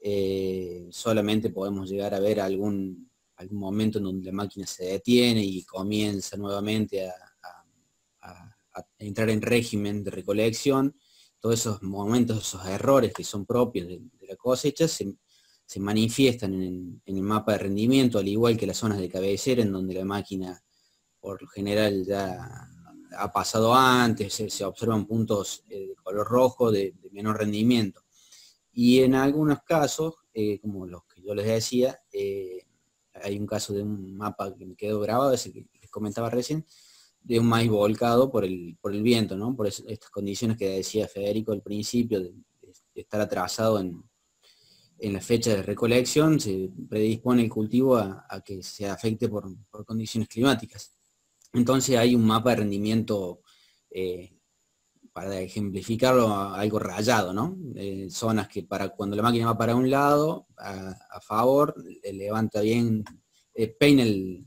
Eh, 0.01 0.87
solamente 0.91 1.51
podemos 1.51 1.91
llegar 1.91 2.15
a 2.15 2.21
ver 2.21 2.41
algún, 2.41 3.11
algún 3.37 3.59
momento 3.59 3.99
en 3.99 4.05
donde 4.05 4.27
la 4.27 4.33
máquina 4.33 4.67
se 4.67 4.85
detiene 4.85 5.43
y 5.45 5.65
comienza 5.65 6.37
nuevamente 6.37 7.09
a, 7.09 7.15
entrar 8.99 9.31
en 9.31 9.43
régimen 9.43 10.05
de 10.05 10.11
recolección. 10.11 10.95
Todos 11.41 11.61
esos 11.61 11.83
momentos, 11.83 12.39
esos 12.39 12.67
errores 12.67 13.13
que 13.13 13.25
son 13.25 13.47
propios 13.47 13.89
de, 13.89 14.01
la 14.27 14.37
cosecha 14.37 14.89
se, 14.89 15.17
manifiestan 15.79 16.55
en, 16.55 17.03
el 17.05 17.23
mapa 17.23 17.53
de 17.53 17.59
rendimiento, 17.59 18.19
al 18.19 18.29
igual 18.29 18.57
que 18.57 18.67
las 18.67 18.79
zonas 18.79 18.99
de 18.99 19.09
cabecera, 19.09 19.63
en 19.63 19.73
donde 19.73 19.95
la 19.95 20.05
máquina 20.05 20.63
por 21.21 21.41
lo 21.43 21.49
general 21.49 22.05
ya 22.05 22.69
ha 23.17 23.33
pasado 23.33 23.75
antes, 23.75 24.35
se, 24.35 24.65
observan 24.65 25.07
puntos 25.07 25.65
eh, 25.69 25.89
de 25.89 25.95
color 25.97 26.27
rojo 26.27 26.71
de, 26.71 26.95
menor 27.13 27.39
rendimiento. 27.39 28.03
Y 28.73 29.01
en 29.01 29.15
algunos 29.15 29.63
casos, 29.63 30.15
eh, 30.33 30.61
como 30.61 30.87
los 30.87 31.05
que 31.05 31.23
yo 31.23 31.35
les 31.35 31.47
decía, 31.47 32.01
eh, 32.13 32.67
hay 33.15 33.39
un 33.39 33.47
caso 33.47 33.73
de 33.73 33.83
un 33.83 34.17
mapa 34.17 34.55
que 34.57 34.67
me 34.67 34.77
quedó 34.77 35.01
grabado, 35.01 35.33
ese 35.33 35.53
que 35.53 35.67
les 35.81 35.91
comentaba 35.91 36.31
recién, 36.31 36.65
de 37.29 37.39
un 37.39 37.47
maíz 37.47 37.71
volcado 37.71 38.31
por 38.31 38.43
el, 38.45 38.79
por 38.81 38.95
el 38.95 39.03
viento, 39.03 39.37
¿no? 39.37 39.55
por 39.55 39.67
estas 39.67 40.09
condiciones 40.11 40.57
que 40.57 40.71
decía 40.71 41.07
Federico 41.07 41.53
al 41.53 41.61
principio, 41.61 42.21
de, 42.21 42.33
estar 42.95 43.21
atrasado 43.21 43.79
en, 43.79 44.03
la 45.01 45.21
fecha 45.21 45.51
de 45.51 45.63
recolección, 45.63 46.41
se 46.41 46.71
predispone 46.89 47.43
el 47.43 47.51
cultivo 47.51 47.97
a, 47.97 48.43
que 48.45 48.63
se 48.63 48.89
afecte 48.89 49.29
por 49.29 49.55
condiciones 49.87 50.29
climáticas. 50.29 50.99
Entonces 51.53 51.97
hay 51.97 52.15
un 52.15 52.27
mapa 52.27 52.51
de 52.51 52.57
rendimiento, 52.57 53.43
eh, 53.91 54.35
para 55.13 55.41
ejemplificarlo, 55.41 56.33
algo 56.33 56.79
rayado, 56.79 57.33
¿no? 57.33 57.57
Zonas 58.09 58.49
que 58.49 58.63
para 58.63 58.91
cuando 58.91 59.17
la 59.17 59.23
máquina 59.23 59.47
va 59.47 59.59
para 59.59 59.75
un 59.75 59.91
lado, 59.91 60.47
a, 60.57 61.21
favor, 61.21 61.75
levanta 62.13 62.61
bien, 62.61 63.05
eh, 63.55 63.69
peina 63.69 64.03
el, 64.03 64.47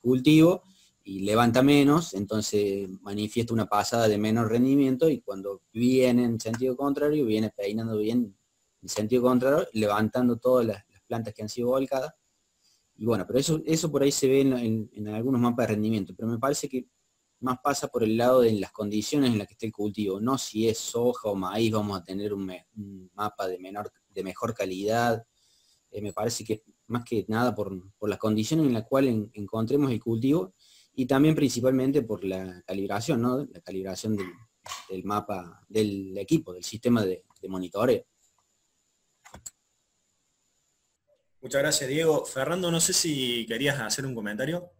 cultivo 0.00 0.62
y 1.04 1.20
levanta 1.20 1.62
menos, 1.62 2.14
entonces 2.14 2.88
manifiesta 3.00 3.52
una 3.52 3.66
pasada 3.66 4.08
de 4.08 4.18
menor 4.18 4.50
rendimiento 4.50 5.08
y 5.08 5.20
cuando 5.20 5.62
viene 5.72 6.24
en 6.24 6.40
sentido 6.40 6.76
contrario, 6.76 7.24
viene 7.26 7.50
peinando 7.50 7.98
bien 7.98 8.36
en 8.82 8.88
sentido 8.88 9.22
contrario, 9.22 9.66
levantando 9.72 10.38
todas 10.38 10.66
las 10.66 10.84
plantas 11.06 11.34
que 11.34 11.42
han 11.42 11.48
sido 11.48 11.68
volcadas. 11.68 12.12
Y 12.96 13.04
bueno, 13.04 13.24
pero 13.26 13.38
eso, 13.38 13.60
eso 13.64 13.90
por 13.90 14.02
ahí 14.02 14.12
se 14.12 14.28
ve 14.28 14.40
en, 14.40 15.08
algunos 15.08 15.40
mapas 15.40 15.66
de 15.66 15.74
rendimiento, 15.74 16.14
pero 16.16 16.28
me 16.28 16.38
parece 16.38 16.68
que 16.68 16.86
más 17.40 17.58
pasa 17.62 17.88
por 17.88 18.04
el 18.04 18.16
lado 18.16 18.42
de 18.42 18.52
las 18.52 18.70
condiciones 18.70 19.30
en 19.30 19.38
las 19.38 19.48
que 19.48 19.54
esté 19.54 19.66
el 19.66 19.72
cultivo, 19.72 20.20
no 20.20 20.38
si 20.38 20.68
es 20.68 20.78
soja 20.78 21.28
o 21.28 21.34
maíz 21.34 21.72
vamos 21.72 21.98
a 21.98 22.04
tener 22.04 22.32
un, 22.32 22.52
mapa 23.14 23.48
de, 23.48 23.58
menor, 23.58 23.92
de 24.08 24.22
mejor 24.22 24.54
calidad, 24.54 25.24
eh, 25.90 26.00
me 26.00 26.12
parece 26.12 26.44
que 26.44 26.62
más 26.86 27.04
que 27.04 27.24
nada 27.28 27.54
por, 27.54 27.72
las 28.02 28.18
condiciones 28.18 28.66
en 28.66 28.74
las 28.74 28.84
cuales 28.84 29.16
encontremos 29.32 29.90
el 29.90 30.00
cultivo 30.00 30.54
y 30.94 31.06
también 31.06 31.34
principalmente 31.34 32.02
por 32.02 32.24
la 32.24 32.62
calibración, 32.66 33.22
¿no? 33.22 33.44
la 33.44 33.60
calibración 33.60 34.16
del, 34.16 35.04
mapa, 35.04 35.64
del 35.68 36.16
equipo, 36.18 36.52
del 36.52 36.64
sistema 36.64 37.04
de 37.04 37.24
monitoreo. 37.48 38.04
Muchas 41.42 41.60
gracias, 41.60 41.90
Diego. 41.90 42.24
Fernando, 42.24 42.70
no 42.70 42.78
sé 42.78 42.92
si 42.92 43.44
querías 43.46 43.80
hacer 43.80 44.06
un 44.06 44.14
comentario. 44.14 44.70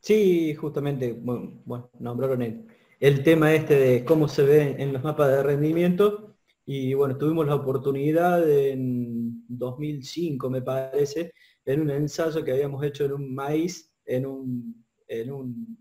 Sí, 0.00 0.56
justamente, 0.56 1.12
bueno, 1.12 1.88
nombraron 2.00 2.42
el, 2.42 2.66
el, 2.98 3.22
tema 3.22 3.54
este 3.54 3.76
de 3.76 4.04
cómo 4.04 4.26
se 4.26 4.42
ve 4.42 4.74
en 4.76 4.92
los 4.92 5.04
mapas 5.04 5.28
de 5.28 5.42
rendimiento 5.44 6.36
y 6.66 6.94
bueno, 6.94 7.16
tuvimos 7.16 7.46
la 7.46 7.54
oportunidad 7.54 8.46
en 8.50 9.46
2005, 9.46 10.50
me 10.50 10.62
parece, 10.62 11.32
en 11.64 11.82
un 11.82 11.90
ensayo 11.90 12.44
que 12.44 12.50
habíamos 12.50 12.82
hecho 12.84 13.04
en 13.04 13.12
un 13.12 13.34
maíz, 13.34 13.93
en 14.04 14.26
un, 14.26 14.86
en 15.08 15.32
un 15.32 15.78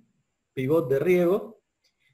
pivot 0.53 0.89
de 0.89 0.99
riego, 0.99 1.61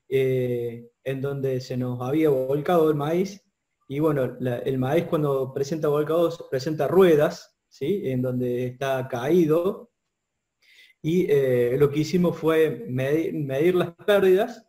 eh, 0.08 0.92
en 1.04 1.22
donde 1.22 1.62
se 1.62 1.78
nos 1.78 2.02
había 2.02 2.30
volcado 2.30 2.90
el 2.90 2.96
maíz 2.96 3.44
y 3.88 4.00
bueno, 4.00 4.38
el 4.40 4.78
maíz 4.78 5.06
cuando 5.06 5.52
presenta 5.52 5.88
volcados 5.88 6.46
presenta 6.50 6.88
ruedas, 6.88 7.58
¿sí? 7.68 8.04
en 8.06 8.22
donde 8.22 8.68
está 8.68 9.08
caído. 9.08 9.90
Y 11.02 11.26
eh, 11.28 11.76
lo 11.80 11.90
que 11.90 12.02
hicimos 12.02 12.38
fue 12.38 12.86
medir, 12.88 13.74
las 13.74 13.96
pérdidas 13.96 14.64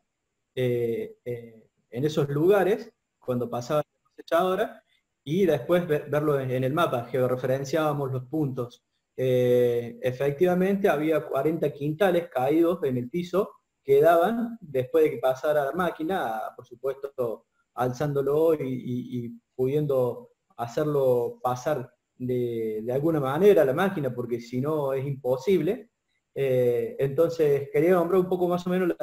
eh, 0.54 1.16
en 1.24 2.04
esos 2.04 2.30
lugares 2.30 2.90
cuando 3.18 3.50
pasaba 3.50 3.82
la 3.82 4.08
cosechadora 4.08 4.82
y 5.22 5.44
después 5.44 5.86
verlo 5.86 6.40
en, 6.40 6.64
el 6.64 6.72
mapa, 6.72 7.04
georreferenciábamos 7.04 8.10
los 8.10 8.24
puntos. 8.24 8.82
Efectivamente 9.22 10.88
había 10.88 11.26
40 11.26 11.70
quintales 11.72 12.28
caídos 12.28 12.82
en 12.84 12.96
el 12.96 13.10
piso 13.10 13.50
que 13.82 14.00
daban 14.00 14.56
después 14.60 15.04
de 15.04 15.10
que 15.10 15.18
pasara 15.18 15.64
la 15.64 15.72
máquina, 15.72 16.40
por 16.56 16.66
supuesto 16.66 17.46
alzándolo 17.74 18.54
y, 18.54 19.38
pudiendo 19.54 20.30
hacerlo 20.56 21.38
pasar 21.42 21.90
de, 22.16 22.84
alguna 22.92 23.20
manera 23.20 23.64
la 23.64 23.72
máquina, 23.72 24.14
porque 24.14 24.40
si 24.40 24.60
no 24.60 24.92
es 24.92 25.04
imposible. 25.04 25.90
Eh, 26.32 26.94
entonces 26.98 27.68
quería 27.72 27.90
nombrar 27.90 28.20
un 28.20 28.28
poco 28.28 28.46
más 28.46 28.64
o 28.66 28.70
menos 28.70 28.96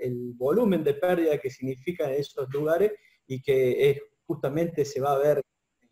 el 0.00 0.34
volumen 0.34 0.84
de 0.84 0.94
pérdida 0.94 1.38
que 1.38 1.48
significa 1.48 2.12
esos 2.12 2.52
lugares 2.52 2.92
y 3.26 3.40
que 3.40 3.90
es, 3.90 3.98
justamente 4.26 4.84
se 4.84 5.00
va 5.00 5.14
a 5.14 5.18
ver 5.18 5.42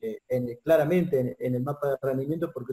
eh, 0.03 0.59
claramente 0.65 1.37
en, 1.39 1.55
el 1.55 1.63
mapa 1.63 1.91
de 1.91 1.97
rendimiento 2.03 2.51
porque 2.53 2.73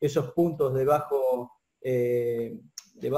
esos, 0.00 0.32
puntos 0.32 0.74
de 0.74 0.84
bajo, 0.84 1.52
eh, 1.80 2.58
de, 2.94 3.10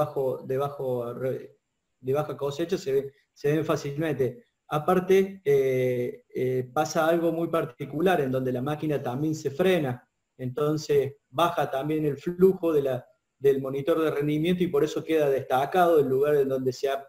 de 1.99 2.13
baja 2.13 2.37
cosecha 2.37 2.77
se, 2.77 3.13
ven 3.43 3.65
fácilmente. 3.65 4.43
Aparte, 4.67 5.41
eh, 5.45 6.25
eh, 6.33 6.69
pasa 6.73 7.07
algo 7.07 7.31
muy 7.31 7.47
particular 7.47 8.21
en 8.21 8.31
donde 8.31 8.51
la 8.51 8.61
máquina 8.61 9.01
también 9.01 9.35
se 9.35 9.51
frena, 9.51 10.07
entonces 10.37 11.15
baja 11.29 11.69
también 11.69 12.05
el 12.05 12.17
flujo 12.17 12.73
del 12.73 13.61
monitor 13.61 14.01
de 14.01 14.11
rendimiento 14.11 14.63
y 14.63 14.67
por 14.67 14.83
eso 14.83 15.03
queda 15.03 15.29
destacado 15.29 15.99
el 15.99 16.07
lugar 16.07 16.35
en 16.35 16.49
donde 16.49 16.73
se 16.73 16.89
ha 16.89 17.07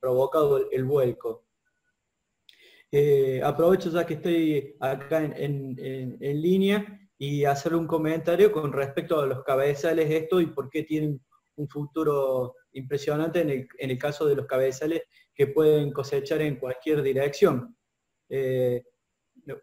provocado 0.00 0.70
el, 0.70 0.84
vuelco. 0.84 1.44
Aprovecho 3.42 3.90
ya 3.90 4.04
que 4.04 4.14
estoy 4.14 4.76
acá 4.80 5.24
en, 5.24 5.76
línea 6.20 7.00
y 7.18 7.44
hacer 7.44 7.74
un 7.74 7.86
comentario 7.86 8.52
con 8.52 8.72
respecto 8.72 9.20
a 9.20 9.26
los 9.26 9.42
cabezales 9.44 10.10
esto 10.10 10.40
y 10.40 10.46
por 10.46 10.68
qué 10.68 10.82
tienen 10.82 11.20
un 11.56 11.68
futuro 11.68 12.54
impresionante 12.72 13.40
en 13.78 13.90
el 13.90 13.98
caso 13.98 14.26
de 14.26 14.36
los 14.36 14.46
cabezales 14.46 15.02
que 15.34 15.46
pueden 15.48 15.92
cosechar 15.92 16.42
en 16.42 16.56
cualquier 16.56 17.02
dirección. 17.02 17.76
Eh, 18.28 18.82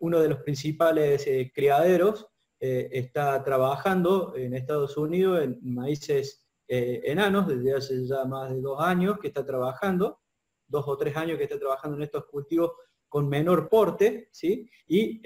uno 0.01 0.19
de 0.19 0.29
los 0.29 0.39
principales 0.39 1.25
eh, 1.27 1.51
criaderos 1.53 2.27
eh, 2.59 2.89
está 2.91 3.43
trabajando 3.43 4.35
en 4.35 4.53
Estados 4.53 4.97
Unidos 4.97 5.41
en 5.41 5.59
maíces 5.61 6.45
enanos 6.71 7.47
desde 7.47 7.73
hace 7.73 8.05
ya 8.05 8.25
más 8.25 8.51
de 8.51 8.61
dos 8.61 8.79
años 8.79 9.17
que 9.19 9.29
está 9.29 9.43
trabajando, 9.43 10.19
dos 10.67 10.87
o 10.87 10.95
tres 10.95 11.17
años 11.17 11.39
que 11.39 11.45
está 11.45 11.57
trabajando 11.57 11.97
en 11.97 12.03
estos 12.03 12.25
cultivos 12.25 12.73
con 13.09 13.27
menor 13.27 13.67
porte, 13.67 14.29
¿sí? 14.31 14.69
y 14.87 15.21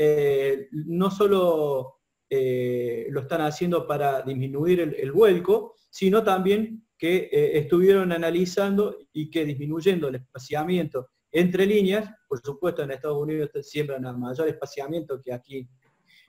no 0.71 1.11
solo 1.11 1.99
lo 2.29 3.21
están 3.21 3.41
haciendo 3.41 3.85
para 3.85 4.23
disminuir 4.23 4.79
el 4.79 5.11
vuelco, 5.11 5.75
sino 5.89 6.23
también 6.23 6.83
que 7.03 7.29
eh, 7.31 7.57
estuvieron 7.57 8.13
analizando 8.13 8.97
y 9.11 9.29
que 9.29 9.43
disminuyendo 9.43 10.07
el 10.07 10.15
espaciamiento 10.15 11.09
entre 11.33 11.65
líneas, 11.65 12.09
por 12.29 12.39
supuesto 12.39 12.81
en 12.81 12.91
Estados 12.91 13.21
Unidos 13.21 13.49
siembran 13.61 14.05
a 14.05 14.13
mayor 14.13 14.47
espaciamiento 14.47 15.21
que 15.21 15.33
aquí 15.33 15.67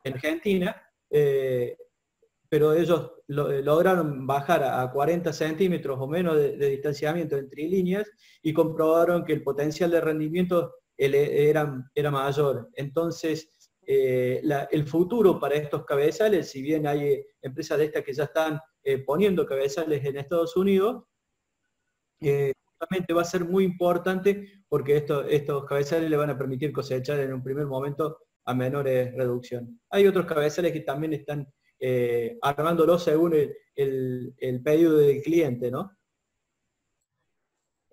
en 0.02 0.12
Argentina, 0.12 0.74
eh, 1.08 1.76
pero 2.48 2.72
ellos 2.72 3.12
lograron 3.28 4.26
bajar 4.26 4.64
a 4.64 4.90
40 4.90 5.32
centímetros 5.32 5.96
o 6.00 6.08
menos 6.08 6.36
de, 6.36 6.56
distanciamiento 6.56 7.36
entre 7.36 7.68
líneas 7.68 8.10
y 8.42 8.52
comprobaron 8.52 9.24
que 9.24 9.32
el 9.32 9.44
potencial 9.44 9.92
de 9.92 10.00
rendimiento 10.00 10.74
era, 10.96 11.90
era 11.94 12.10
mayor. 12.10 12.70
Entonces, 12.74 13.48
eh, 13.86 14.42
el 14.70 14.86
futuro 14.86 15.38
para 15.38 15.56
estos 15.56 15.84
cabezales, 15.84 16.50
si 16.50 16.62
bien 16.62 16.86
hay 16.86 17.24
empresas 17.42 17.78
de 17.78 17.86
estas 17.86 18.02
que 18.02 18.14
ya 18.14 18.24
están 18.24 18.58
eh, 18.82 18.98
poniendo 18.98 19.46
cabezales 19.46 20.04
en 20.04 20.16
Estados 20.16 20.56
Unidos, 20.56 21.04
eh, 22.20 22.52
justamente 22.64 23.12
va 23.12 23.22
a 23.22 23.26
ser 23.26 23.44
muy 23.44 23.64
importante 23.64 24.64
porque 24.68 24.96
estos 24.96 25.64
cabezales 25.66 26.08
le 26.08 26.16
van 26.16 26.30
a 26.30 26.38
permitir 26.38 26.72
cosechar 26.72 27.20
en 27.20 27.34
un 27.34 27.42
primer 27.42 27.66
momento 27.66 28.18
a 28.46 28.54
menores 28.54 29.14
reducciones. 29.14 29.70
Hay 29.90 30.06
otros 30.06 30.26
cabezales 30.26 30.72
que 30.72 30.80
también 30.80 31.12
están 31.12 31.46
armándolo 32.40 32.98
según 32.98 33.34
el, 33.34 34.34
el 34.38 34.62
pedido 34.62 34.96
del 34.96 35.20
cliente, 35.22 35.70
¿no? 35.70 35.90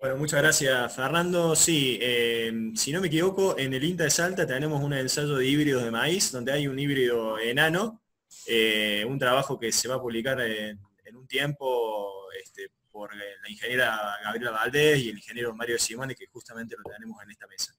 Bueno, 0.02 0.16
muchas 0.16 0.42
gracias, 0.42 0.96
Fernando. 0.96 1.54
Sí, 1.54 1.96
eh, 2.02 2.72
si 2.74 2.90
no 2.90 3.00
me 3.00 3.06
equivoco, 3.06 3.56
en 3.56 3.72
el 3.72 3.84
INTA 3.84 4.02
de 4.02 4.10
Salta 4.10 4.44
tenemos 4.44 4.82
un 4.82 4.92
ensayo 4.94 5.36
de 5.36 5.46
híbridos 5.46 5.84
de 5.84 5.92
maíz, 5.92 6.32
donde 6.32 6.50
hay 6.50 6.66
un 6.66 6.76
híbrido 6.76 7.38
enano, 7.38 8.02
eh, 8.48 9.06
un 9.08 9.16
trabajo 9.16 9.60
que 9.60 9.70
se 9.70 9.86
va 9.86 9.94
a 9.94 10.00
publicar 10.00 10.40
en, 10.40 10.80
un 11.14 11.28
tiempo 11.28 12.28
este, 12.36 12.72
por 12.90 13.14
la 13.14 13.48
ingeniera 13.48 14.18
Gabriela 14.24 14.50
Valdés 14.50 14.98
y 14.98 15.10
el 15.10 15.18
ingeniero 15.18 15.54
Mario 15.54 15.78
Simone, 15.78 16.16
que 16.16 16.26
justamente 16.26 16.74
lo 16.76 16.82
tenemos 16.90 17.22
en 17.22 17.30
esta 17.30 17.46
mesa. 17.46 17.72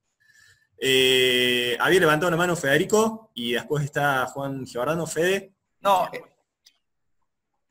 Eh, 0.77 1.75
había 1.77 2.00
levantado 2.00 2.32
la 2.32 2.38
mano 2.38 2.56
Federico 2.56 3.32
y 3.34 3.51
después 3.51 3.84
está 3.84 4.27
Juan 4.27 4.65
Giordano, 4.65 5.06
Fede. 5.08 5.51
No, 5.82 6.10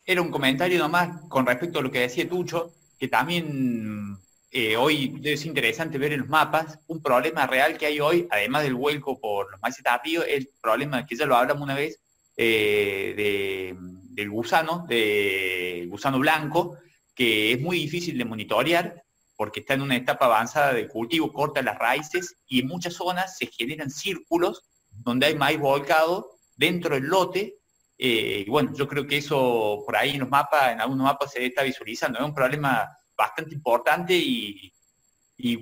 era 0.04 0.20
un 0.20 0.30
comentario 0.30 0.78
nomás 0.78 1.22
con 1.30 1.46
respecto 1.46 1.78
a 1.78 1.82
lo 1.82 1.90
que 1.90 2.00
decía 2.00 2.28
Tucho, 2.28 2.70
que 2.98 3.08
también 3.08 4.18
eh, 4.52 4.76
hoy 4.76 5.18
es 5.24 5.46
interesante 5.46 5.96
ver 5.96 6.12
en 6.12 6.20
los 6.20 6.28
mapas 6.28 6.78
un 6.86 7.02
problema 7.02 7.46
real 7.46 7.78
que 7.78 7.86
hay 7.86 8.00
hoy, 8.00 8.28
además 8.30 8.62
del 8.62 8.74
vuelco 8.74 9.18
por 9.18 9.50
los 9.50 9.60
maíces 9.62 9.82
tardíos, 9.82 10.26
el 10.28 10.50
problema 10.60 11.06
que 11.06 11.16
ya 11.16 11.26
lo 11.26 11.36
hablamos 11.36 11.62
una 11.62 11.74
vez, 11.74 12.00
eh, 12.36 13.74
del 14.10 14.30
gusano, 14.30 14.84
del 14.86 15.88
gusano 15.88 16.18
blanco, 16.18 16.76
que 17.14 17.52
es 17.52 17.60
muy 17.60 17.78
difícil 17.78 18.18
de 18.18 18.24
monitorear 18.24 19.02
porque 19.36 19.60
está 19.60 19.74
en 19.74 19.82
una 19.82 19.96
etapa 19.96 20.26
avanzada 20.26 20.72
de 20.72 20.86
cultivo, 20.86 21.32
corta 21.32 21.62
las 21.62 21.78
raíces 21.78 22.36
y 22.46 22.60
en 22.60 22.68
muchas 22.68 22.94
zonas 22.94 23.36
se 23.36 23.46
generan 23.46 23.90
círculos 23.90 24.62
donde 24.88 25.26
hay 25.26 25.34
maíz 25.34 25.58
volcado 25.58 26.38
dentro 26.54 26.94
del 26.94 27.04
lote. 27.04 27.56
Eh, 27.98 28.44
y 28.46 28.50
bueno, 28.50 28.72
yo 28.74 28.86
creo 28.86 29.06
que 29.06 29.16
eso 29.16 29.82
por 29.84 29.96
ahí 29.96 30.10
en 30.10 30.20
los 30.20 30.28
mapas, 30.28 30.72
en 30.72 30.80
algunos 30.80 31.04
mapas 31.04 31.32
se 31.32 31.44
está 31.44 31.62
visualizando. 31.62 32.18
Es 32.18 32.24
un 32.24 32.34
problema 32.34 32.88
bastante 33.16 33.54
importante 33.54 34.14
y, 34.14 34.72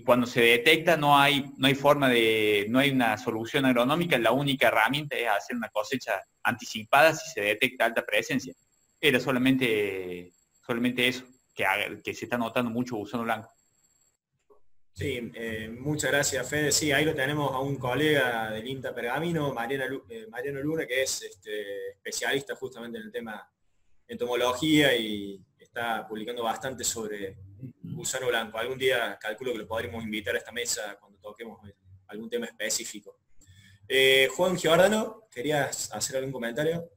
cuando 0.05 0.27
se 0.27 0.43
detecta 0.43 0.95
no 0.99 1.19
hay, 1.19 1.53
no 1.57 1.67
hay 1.67 1.75
forma 1.75 2.07
de, 2.11 2.67
no 2.69 2.81
hay 2.81 2.91
una 2.91 3.17
solución 3.17 3.65
agronómica, 3.65 4.19
la 4.19 4.31
única 4.31 4.69
herramienta 4.69 5.17
es 5.17 5.27
hacer 5.27 5.57
una 5.57 5.71
cosecha 5.71 6.21
anticipada 6.43 7.15
si 7.15 7.31
se 7.31 7.41
detecta 7.41 7.87
alta 7.87 8.05
presencia. 8.05 8.53
Era 9.01 9.19
solamente, 9.19 10.33
solamente 10.67 11.09
eso, 11.09 11.25
que, 11.55 11.65
que 12.05 12.13
se 12.13 12.27
está 12.27 12.37
notando 12.37 12.71
mucho 12.71 12.97
gusano 12.97 13.23
blanco. 13.23 13.51
Sí, 14.93 15.31
eh, 15.35 15.69
muchas 15.81 16.11
gracias 16.11 16.49
Fede. 16.49 16.73
Sí, 16.73 16.93
ahí 16.93 17.07
lo 17.07 17.15
tenemos 17.15 17.51
a 17.55 17.61
un 17.61 17.77
colega 17.77 18.51
del 18.51 18.69
INTA 18.69 18.95
Pergamino, 18.95 19.55
Mariano, 19.55 20.03
eh, 20.11 20.27
Mariano 20.29 20.61
Luna, 20.61 20.87
que 20.87 21.03
es 21.03 21.23
este, 21.23 21.93
especialista 21.93 22.55
justamente 22.55 22.99
en 22.99 23.05
el 23.05 23.13
tema 23.13 23.51
entomología 24.07 24.95
y 24.95 25.41
está 25.71 26.05
publicando 26.07 26.43
bastante 26.43 26.83
sobre 26.83 27.37
gusano 27.83 28.27
blanco. 28.27 28.59
Algún 28.59 28.77
día 28.77 29.17
calculo 29.21 29.53
que 29.53 29.59
lo 29.59 29.69
podremos 29.69 30.03
invitar 30.03 30.35
a 30.35 30.39
esta 30.39 30.51
mesa 30.51 30.97
cuando 30.99 31.19
toquemos 31.21 31.61
algún 32.09 32.29
tema 32.29 32.47
específico. 32.47 33.21
Eh, 33.89 34.29
Juan 34.37 34.57
Giordano, 34.57 35.29
¿querías 35.31 35.93
hacer 35.93 36.17
algún 36.17 36.33
comentario? 36.33 36.91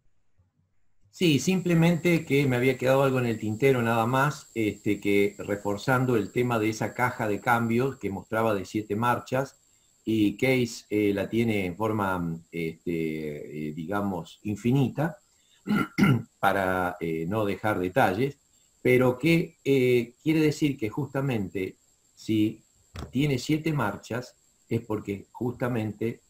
Sí, 1.11 1.37
simplemente 1.37 2.25
que 2.25 2.47
me 2.47 2.55
había 2.55 2.75
quedado 2.75 3.03
algo 3.03 3.19
en 3.19 3.27
el 3.27 3.39
tintero 3.39 3.83
nada 3.83 4.07
más, 4.07 4.49
este, 4.55 4.99
que 4.99 5.35
reforzando 5.37 6.17
el 6.17 6.31
tema 6.31 6.57
de 6.57 6.69
esa 6.69 6.95
caja 6.95 7.27
de 7.27 7.39
cambios 7.39 7.97
que 7.97 8.09
mostraba 8.09 8.55
de 8.55 8.65
siete 8.65 8.95
marchas, 8.95 9.59
y 10.03 10.35
Case 10.35 10.85
eh, 10.89 11.13
la 11.13 11.29
tiene 11.29 11.67
en 11.67 11.77
forma, 11.77 12.41
este, 12.51 13.69
eh, 13.69 13.73
digamos, 13.73 14.39
infinita, 14.41 15.19
para 16.39 16.97
no 17.27 17.45
dejar 17.45 17.79
detalles, 17.79 18.37
pero 18.83 19.17
que 19.17 19.57
eh, 19.63 20.13
quiere 20.21 20.41
decir 20.41 20.77
que 20.77 20.89
justamente 20.89 21.77
si 22.13 22.61
tiene 23.09 23.39
siete 23.39 23.71
marchas 23.71 24.35
es 24.69 24.81
porque 24.81 25.27
justamente 25.31 26.21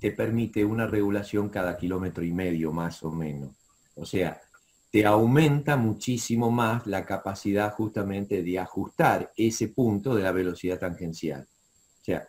te 0.00 0.10
permite 0.10 0.64
una 0.64 0.86
regulación 0.86 1.50
cada 1.50 1.76
kilómetro 1.76 2.24
y 2.24 2.32
medio 2.32 2.72
más 2.72 3.02
o 3.02 3.12
menos. 3.12 3.50
O 3.94 4.06
sea, 4.06 4.40
te 4.90 5.04
aumenta 5.04 5.76
muchísimo 5.76 6.50
más 6.50 6.86
la 6.86 7.04
capacidad 7.04 7.74
justamente 7.74 8.42
de 8.42 8.58
ajustar 8.58 9.30
ese 9.36 9.68
punto 9.68 10.14
de 10.14 10.22
la 10.22 10.32
velocidad 10.32 10.78
tangencial. 10.78 11.42
O 12.00 12.04
sea, 12.04 12.26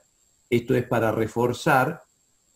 esto 0.50 0.76
es 0.76 0.86
para 0.86 1.12
reforzar 1.14 2.04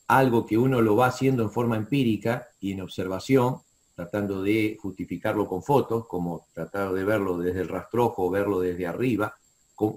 algo 0.08 0.46
que 0.46 0.58
uno 0.58 0.82
lo 0.82 0.98
va 0.98 1.08
haciendo 1.08 1.42
en 1.44 1.52
forma 1.52 1.78
empírica 1.78 2.50
y 2.60 2.74
en 2.74 2.82
observación, 2.82 3.62
tratando 4.00 4.42
de 4.42 4.78
justificarlo 4.80 5.46
con 5.46 5.62
fotos, 5.62 6.08
como 6.08 6.48
tratar 6.54 6.94
de 6.94 7.04
verlo 7.04 7.38
desde 7.38 7.60
el 7.60 7.68
rastrojo 7.68 8.30
verlo 8.30 8.62
desde 8.62 8.88
arriba, 8.88 9.36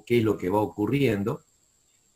qué 0.05 0.19
es 0.19 0.25
lo 0.25 0.37
que 0.37 0.49
va 0.49 0.61
ocurriendo. 0.61 1.45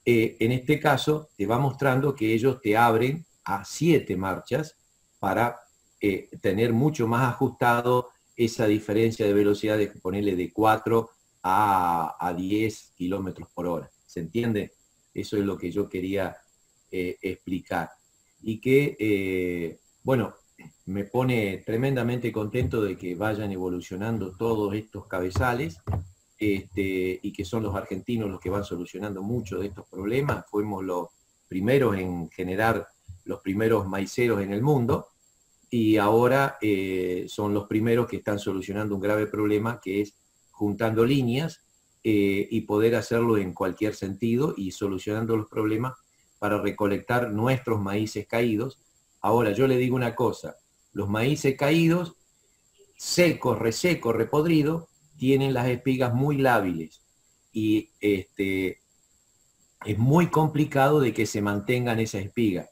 Eh, 0.04 0.36
en 0.40 0.50
este 0.50 0.80
caso, 0.80 1.28
te 1.36 1.46
va 1.46 1.60
mostrando 1.60 2.12
que 2.12 2.34
ellos 2.34 2.60
te 2.60 2.76
abren 2.76 3.24
a 3.44 3.64
siete 3.64 4.16
marchas 4.16 4.76
para 5.20 5.60
eh, 6.00 6.28
tener 6.40 6.72
mucho 6.72 7.06
más 7.06 7.22
ajustado 7.32 8.08
esa 8.34 8.66
diferencia 8.66 9.24
de 9.24 9.32
velocidad 9.32 9.78
de 9.78 9.86
ponerle 9.86 10.34
de 10.34 10.52
4 10.52 11.08
a, 11.44 12.16
a 12.18 12.34
10 12.34 12.94
kilómetros 12.96 13.48
por 13.54 13.68
hora. 13.68 13.88
¿Se 14.04 14.18
entiende? 14.18 14.72
Eso 15.14 15.36
es 15.36 15.44
lo 15.44 15.56
que 15.56 15.70
yo 15.70 15.88
quería 15.88 16.36
eh, 16.90 17.16
explicar. 17.22 17.90
Y 18.42 18.60
que, 18.60 19.78
bueno, 20.02 20.34
me 20.86 21.04
pone 21.04 21.62
tremendamente 21.66 22.32
contento 22.32 22.82
de 22.82 22.96
que 22.96 23.14
vayan 23.14 23.52
evolucionando 23.52 24.32
todos 24.32 24.74
estos 24.74 25.06
cabezales 25.06 25.78
este, 26.38 27.18
y 27.22 27.32
que 27.32 27.44
son 27.44 27.62
los 27.62 27.74
argentinos 27.74 28.30
los 28.30 28.40
que 28.40 28.50
van 28.50 28.64
solucionando 28.64 29.22
muchos 29.22 29.60
de 29.60 29.66
estos 29.66 29.86
problemas. 29.88 30.46
Fuimos 30.48 30.84
los 30.84 31.08
primeros 31.48 31.96
en 31.96 32.30
generar 32.30 32.86
los 33.24 33.40
primeros 33.40 33.86
maiceros 33.86 34.40
en 34.42 34.52
el 34.52 34.62
mundo 34.62 35.08
y 35.70 35.96
ahora 35.96 36.58
eh, 36.60 37.26
son 37.28 37.52
los 37.52 37.66
primeros 37.66 38.06
que 38.06 38.18
están 38.18 38.38
solucionando 38.38 38.94
un 38.94 39.00
grave 39.00 39.26
problema 39.26 39.80
que 39.82 40.00
es 40.00 40.14
juntando 40.52 41.04
líneas 41.04 41.60
eh, 42.04 42.46
y 42.50 42.60
poder 42.62 42.94
hacerlo 42.94 43.36
en 43.36 43.52
cualquier 43.52 43.94
sentido 43.94 44.54
y 44.56 44.70
solucionando 44.70 45.36
los 45.36 45.48
problemas 45.48 45.94
para 46.38 46.60
recolectar 46.60 47.32
nuestros 47.32 47.80
maíces 47.80 48.26
caídos 48.26 48.78
Ahora, 49.20 49.52
yo 49.52 49.66
le 49.66 49.76
digo 49.76 49.96
una 49.96 50.14
cosa, 50.14 50.56
los 50.92 51.08
maíces 51.08 51.56
caídos, 51.56 52.16
secos, 52.96 53.58
resecos, 53.58 54.14
repodridos, 54.14 54.84
tienen 55.16 55.54
las 55.54 55.68
espigas 55.68 56.14
muy 56.14 56.38
lábiles 56.38 57.02
y 57.52 57.90
este, 58.00 58.80
es 59.84 59.98
muy 59.98 60.28
complicado 60.28 61.00
de 61.00 61.14
que 61.14 61.26
se 61.26 61.40
mantengan 61.40 62.00
esas 62.00 62.22
espigas. 62.22 62.68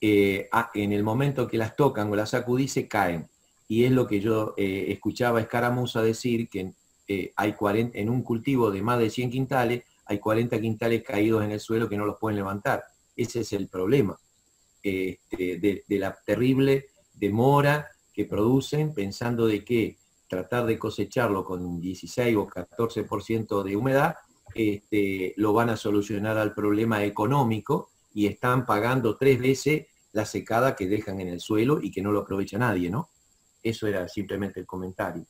Eh, 0.00 0.48
en 0.74 0.92
el 0.92 1.02
momento 1.02 1.48
que 1.48 1.56
las 1.56 1.76
tocan 1.76 2.10
o 2.10 2.16
las 2.16 2.30
sacudís 2.30 2.72
se 2.72 2.88
caen. 2.88 3.28
Y 3.68 3.84
es 3.84 3.92
lo 3.92 4.06
que 4.06 4.20
yo 4.20 4.54
eh, 4.56 4.86
escuchaba 4.88 5.38
a 5.38 5.42
Escaramuza 5.42 6.02
decir, 6.02 6.48
que 6.48 6.74
eh, 7.08 7.32
hay 7.36 7.52
40, 7.54 7.98
en 7.98 8.10
un 8.10 8.22
cultivo 8.22 8.70
de 8.70 8.82
más 8.82 8.98
de 8.98 9.10
100 9.10 9.30
quintales, 9.30 9.84
hay 10.06 10.18
40 10.18 10.60
quintales 10.60 11.02
caídos 11.02 11.44
en 11.44 11.52
el 11.52 11.60
suelo 11.60 11.88
que 11.88 11.96
no 11.96 12.04
los 12.04 12.18
pueden 12.18 12.36
levantar. 12.36 12.84
Ese 13.16 13.40
es 13.40 13.52
el 13.52 13.68
problema. 13.68 14.18
Este, 14.84 15.56
de, 15.56 15.98
la 15.98 16.14
terrible 16.26 16.90
demora 17.14 17.88
que 18.12 18.26
producen, 18.26 18.92
pensando 18.92 19.46
de 19.46 19.64
que 19.64 19.96
tratar 20.28 20.66
de 20.66 20.78
cosecharlo 20.78 21.42
con 21.42 21.64
un 21.64 21.80
16 21.80 22.36
o 22.36 22.46
14% 22.46 23.62
de 23.62 23.76
humedad, 23.76 24.16
este, 24.54 25.32
lo 25.38 25.54
van 25.54 25.70
a 25.70 25.78
solucionar 25.78 26.36
al 26.36 26.52
problema 26.52 27.02
económico 27.02 27.92
y 28.12 28.26
están 28.26 28.66
pagando 28.66 29.16
tres 29.16 29.40
veces 29.40 29.86
la 30.12 30.26
secada 30.26 30.76
que 30.76 30.86
dejan 30.86 31.18
en 31.22 31.28
el 31.28 31.40
suelo 31.40 31.80
y 31.80 31.90
que 31.90 32.02
no 32.02 32.12
lo 32.12 32.20
aprovecha 32.20 32.58
nadie, 32.58 32.90
¿no? 32.90 33.08
Eso 33.62 33.86
era 33.86 34.06
simplemente 34.06 34.60
el 34.60 34.66
comentario. 34.66 35.24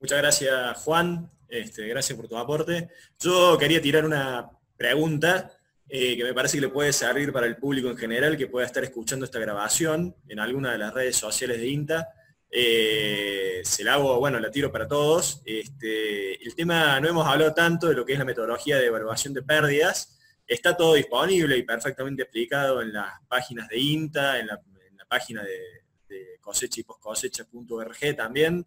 Muchas 0.00 0.18
gracias, 0.18 0.82
Juan. 0.82 1.30
Este, 1.46 1.86
gracias 1.88 2.16
por 2.16 2.26
tu 2.26 2.38
aporte. 2.38 2.88
Yo 3.20 3.58
quería 3.58 3.82
tirar 3.82 4.06
una 4.06 4.50
pregunta 4.78 5.52
eh, 5.88 6.16
que 6.16 6.24
me 6.24 6.34
parece 6.34 6.56
que 6.56 6.62
le 6.62 6.68
puede 6.68 6.92
servir 6.92 7.32
para 7.32 7.46
el 7.46 7.56
público 7.56 7.88
en 7.88 7.96
general 7.96 8.36
que 8.36 8.48
pueda 8.48 8.66
estar 8.66 8.82
escuchando 8.82 9.24
esta 9.24 9.38
grabación 9.38 10.16
en 10.28 10.40
alguna 10.40 10.72
de 10.72 10.78
las 10.78 10.92
redes 10.92 11.16
sociales 11.16 11.58
de 11.58 11.68
INTA. 11.68 12.08
Eh, 12.50 13.60
se 13.64 13.84
la 13.84 13.94
hago, 13.94 14.18
bueno, 14.18 14.40
la 14.40 14.50
tiro 14.50 14.72
para 14.72 14.88
todos. 14.88 15.42
Este, 15.44 16.42
el 16.44 16.54
tema, 16.56 16.98
no 17.00 17.08
hemos 17.08 17.26
hablado 17.26 17.54
tanto 17.54 17.88
de 17.88 17.94
lo 17.94 18.04
que 18.04 18.14
es 18.14 18.18
la 18.18 18.24
metodología 18.24 18.78
de 18.78 18.86
evaluación 18.86 19.32
de 19.32 19.42
pérdidas. 19.42 20.18
Está 20.46 20.76
todo 20.76 20.94
disponible 20.94 21.56
y 21.56 21.62
perfectamente 21.62 22.22
explicado 22.22 22.82
en 22.82 22.92
las 22.92 23.12
páginas 23.28 23.68
de 23.68 23.78
INTA, 23.78 24.38
en 24.38 24.48
la, 24.48 24.60
página 25.08 25.44
de, 25.44 25.60
de 26.08 26.38
cosecha 26.40 26.80
y 26.80 26.82
poscosecha.org 26.82 28.16
también. 28.16 28.66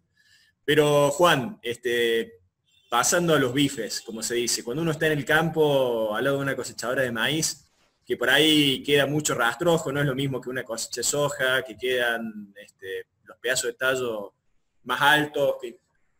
Pero 0.64 1.10
Juan, 1.10 1.58
este, 1.60 2.40
pasando 2.90 3.34
a 3.34 3.38
los 3.38 3.54
bifes, 3.54 4.00
como 4.00 4.20
se 4.20 4.34
dice, 4.34 4.64
cuando 4.64 4.82
uno 4.82 4.90
está 4.90 5.06
en 5.06 5.12
el 5.12 5.24
campo 5.24 6.12
al 6.12 6.24
lado 6.24 6.38
de 6.38 6.42
una 6.42 6.56
cosechadora 6.56 7.02
de 7.02 7.12
maíz, 7.12 7.70
que 8.04 8.16
por 8.16 8.28
ahí 8.28 8.82
queda 8.82 9.06
mucho 9.06 9.32
rastrojo, 9.36 9.92
no 9.92 10.00
es 10.00 10.06
lo 10.06 10.16
mismo 10.16 10.40
que 10.40 10.50
una 10.50 10.64
cosecha 10.64 11.00
de 11.00 11.04
soja, 11.04 11.62
que 11.62 11.76
quedan 11.76 12.52
este, 12.60 13.06
los 13.22 13.38
pedazos 13.38 13.66
de 13.66 13.74
tallo 13.74 14.34
más 14.82 15.00
altos. 15.00 15.54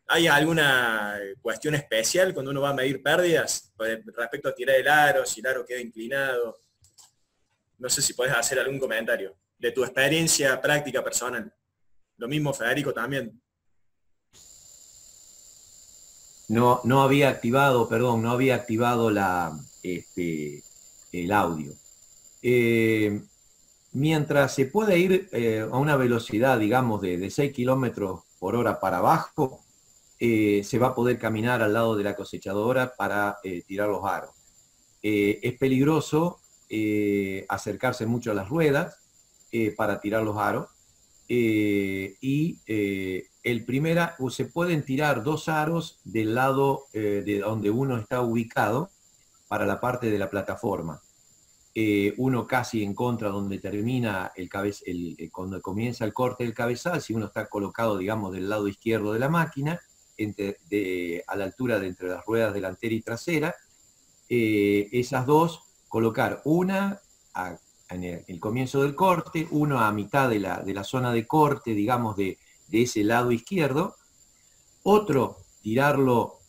¿Hay 0.07 0.27
alguna 0.27 1.19
cuestión 1.41 1.75
especial 1.75 2.33
cuando 2.33 2.51
uno 2.51 2.61
va 2.61 2.69
a 2.69 2.73
medir 2.73 3.03
pérdidas 3.03 3.73
respecto 3.77 4.47
a 4.47 4.55
tirar 4.55 4.77
el 4.77 4.87
aro, 4.87 5.25
si 5.25 5.41
el 5.41 5.47
aro 5.47 5.65
queda 5.65 5.81
inclinado? 5.81 6.57
No 7.79 7.89
sé 7.89 8.01
si 8.01 8.13
puedes 8.13 8.33
hacer 8.33 8.57
algún 8.57 8.79
comentario 8.79 9.35
de 9.57 9.73
tu 9.73 9.83
experiencia 9.83 10.61
práctica 10.61 11.03
personal. 11.03 11.53
Lo 12.15 12.29
mismo 12.29 12.53
Federico 12.53 12.93
también 12.93 13.41
no, 16.51 16.81
no 16.83 17.01
había 17.01 17.29
activado, 17.29 17.87
perdón, 17.87 18.21
no 18.21 18.31
había 18.31 18.55
activado 18.55 19.09
la, 19.09 19.57
este, 19.83 20.61
el 21.13 21.31
audio. 21.31 21.71
Eh, 22.41 23.21
mientras 23.93 24.53
se 24.53 24.65
puede 24.65 24.99
ir 24.99 25.29
eh, 25.31 25.61
a 25.61 25.77
una 25.77 25.95
velocidad, 25.95 26.59
digamos, 26.59 26.99
de, 27.01 27.29
6 27.29 27.53
kilómetros 27.53 28.23
por 28.37 28.57
hora 28.57 28.81
para 28.81 28.97
abajo, 28.97 29.61
eh, 30.19 30.61
se 30.65 30.77
va 30.77 30.87
a 30.87 30.95
poder 30.95 31.17
caminar 31.17 31.61
al 31.61 31.71
lado 31.71 31.95
de 31.95 32.03
la 32.03 32.17
cosechadora 32.17 32.95
para 32.97 33.37
tirar 33.65 33.87
los 33.87 34.03
aros. 34.03 34.31
es 35.01 35.57
peligroso 35.57 36.39
acercarse 37.47 38.05
mucho 38.05 38.31
a 38.31 38.33
las 38.33 38.49
ruedas 38.49 38.97
para 39.77 39.99
tirar 40.01 40.23
los 40.23 40.37
aros 40.37 40.67
y 41.33 42.59
el 43.43 43.65
primera, 43.65 44.15
se 44.29 44.45
pueden 44.45 44.83
tirar 44.83 45.23
dos 45.23 45.49
aros 45.49 45.99
del 46.03 46.35
lado 46.35 46.85
eh, 46.93 47.23
de 47.25 47.39
donde 47.39 47.71
uno 47.71 47.97
está 47.97 48.21
ubicado 48.21 48.91
para 49.47 49.65
la 49.65 49.79
parte 49.79 50.09
de 50.11 50.19
la 50.19 50.29
plataforma. 50.29 51.01
Eh, 51.73 52.13
uno 52.17 52.45
casi 52.45 52.83
en 52.83 52.93
contra 52.93 53.29
donde 53.29 53.57
termina 53.57 54.31
el, 54.35 54.49
el, 54.85 55.31
cuando 55.31 55.61
comienza 55.61 56.05
el 56.05 56.13
corte 56.13 56.43
del 56.43 56.53
cabezal, 56.53 57.01
si 57.01 57.13
uno 57.13 57.27
está 57.27 57.47
colocado, 57.47 57.97
digamos, 57.97 58.33
del 58.33 58.49
lado 58.49 58.67
izquierdo 58.67 59.13
de 59.13 59.19
la 59.19 59.29
máquina, 59.29 59.79
entre, 60.17 60.57
a 61.25 61.35
la 61.35 61.45
altura 61.45 61.79
de 61.79 61.87
entre 61.87 62.09
las 62.09 62.25
ruedas 62.25 62.53
delantera 62.53 62.93
y 62.93 63.01
trasera, 63.01 63.55
eh, 64.29 64.87
esas 64.91 65.25
dos, 65.25 65.63
colocar 65.87 66.41
una 66.45 67.01
en 67.91 68.23
el, 68.27 68.39
comienzo 68.39 68.81
del 68.81 68.95
corte, 68.95 69.47
uno 69.51 69.79
a 69.79 69.91
mitad 69.91 70.29
de 70.29 70.39
la, 70.39 70.61
de 70.61 70.73
la 70.73 70.83
zona 70.83 71.11
de 71.11 71.27
corte, 71.27 71.73
digamos, 71.73 72.15
de, 72.15 72.37
de 72.67 72.81
ese 72.83 73.03
lado 73.03 73.31
izquierdo, 73.31 73.95
otro 74.83 75.37
tirarlo 75.61 76.39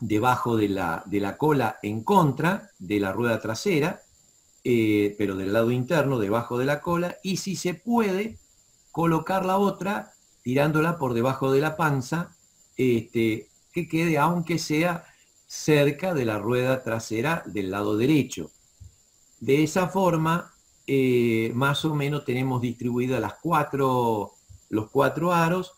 debajo 0.00 0.56
de 0.56 0.68
la, 0.68 1.02
de 1.06 1.20
la 1.20 1.36
cola 1.36 1.78
en 1.82 2.02
contra 2.02 2.70
de 2.78 3.00
la 3.00 3.12
rueda 3.12 3.40
trasera, 3.40 4.02
eh, 4.64 5.14
pero 5.18 5.36
del 5.36 5.52
lado 5.52 5.70
interno, 5.70 6.18
debajo 6.18 6.58
de 6.58 6.64
la 6.64 6.80
cola, 6.80 7.16
y 7.22 7.36
si 7.36 7.56
se 7.56 7.74
puede, 7.74 8.38
colocar 8.90 9.44
la 9.44 9.58
otra 9.58 10.12
tirándola 10.42 10.98
por 10.98 11.14
debajo 11.14 11.50
de 11.52 11.60
la 11.60 11.76
panza, 11.76 12.36
este, 12.76 13.48
que 13.72 13.88
quede 13.88 14.18
aunque 14.18 14.58
sea 14.58 15.04
cerca 15.46 16.14
de 16.14 16.24
la 16.24 16.38
rueda 16.38 16.82
trasera 16.82 17.42
del 17.46 17.70
lado 17.70 17.96
derecho. 17.96 18.50
De 19.40 19.62
esa 19.62 19.88
forma, 19.88 20.51
eh, 20.86 21.52
más 21.54 21.84
o 21.84 21.94
menos 21.94 22.24
tenemos 22.24 22.60
distribuidas 22.60 23.20
las 23.20 23.34
cuatro 23.34 24.34
los 24.72 24.90
cuatro 24.90 25.32
aros 25.32 25.74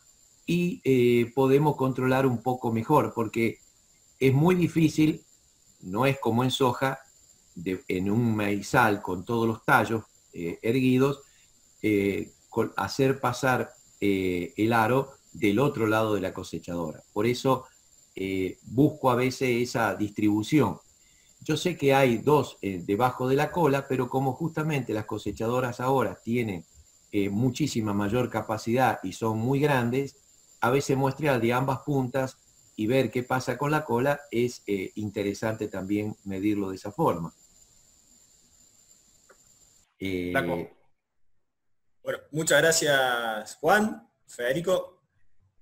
y 0.47 0.81
eh, 0.85 1.33
podemos 1.35 1.77
controlar 1.77 2.27
un 2.27 2.43
poco 2.43 2.73
mejor, 2.73 3.13
porque 3.13 3.59
es 4.21 4.33
muy 4.33 4.55
difícil, 4.55 5.25
no 5.81 6.07
es 6.07 6.19
como 6.21 6.45
en 6.45 6.53
soja, 6.53 7.01
en 7.89 8.11
un 8.11 8.37
maizal 8.37 9.03
con 9.03 9.25
todos 9.25 9.49
los 9.49 9.65
tallos 9.65 10.05
eh, 10.33 10.61
erguidos, 10.63 11.23
eh, 11.83 12.33
hacer 12.77 13.21
pasar 13.21 13.73
el 14.01 14.73
aro 14.73 15.11
del 15.33 15.59
otro 15.59 15.87
lado 15.87 16.15
de 16.15 16.21
la 16.21 16.33
cosechadora. 16.35 17.03
Por 17.13 17.27
eso 17.27 17.65
busco 18.63 19.11
a 19.11 19.15
veces 19.15 19.63
esa 19.71 19.95
distribución. 19.97 20.79
Yo 21.45 21.57
sé 21.57 21.77
que 21.77 21.95
hay 21.95 22.19
dos 22.19 22.59
debajo 22.61 23.29
de 23.29 23.37
la 23.37 23.53
cola, 23.53 23.87
pero 23.87 24.09
como 24.09 24.33
justamente 24.33 24.95
las 24.95 25.05
cosechadoras 25.05 25.79
ahora 25.79 26.19
tienen 26.23 26.65
eh, 27.17 27.31
muchísima 27.31 27.95
mayor 27.95 28.29
capacidad 28.29 28.99
y 29.05 29.13
son 29.13 29.39
muy 29.39 29.61
grandes, 29.61 30.17
a 30.61 30.71
veces 30.71 30.97
muestrear 30.97 31.41
de 31.41 31.53
ambas 31.53 31.79
puntas 31.87 32.39
y 32.75 32.89
ver 32.89 33.13
qué 33.13 33.23
pasa 33.23 33.57
con 33.57 33.71
la 33.71 33.85
cola 33.85 34.23
es 34.33 34.65
eh, 34.67 34.91
interesante 34.97 35.69
también 35.69 36.17
medirlo 36.25 36.71
de 36.71 36.75
esa 36.75 36.91
forma. 36.91 37.33
Eh, 40.01 40.33
bueno, 42.03 42.19
muchas 42.33 42.61
gracias 42.61 43.55
Juan, 43.61 44.11
Federico. 44.27 45.01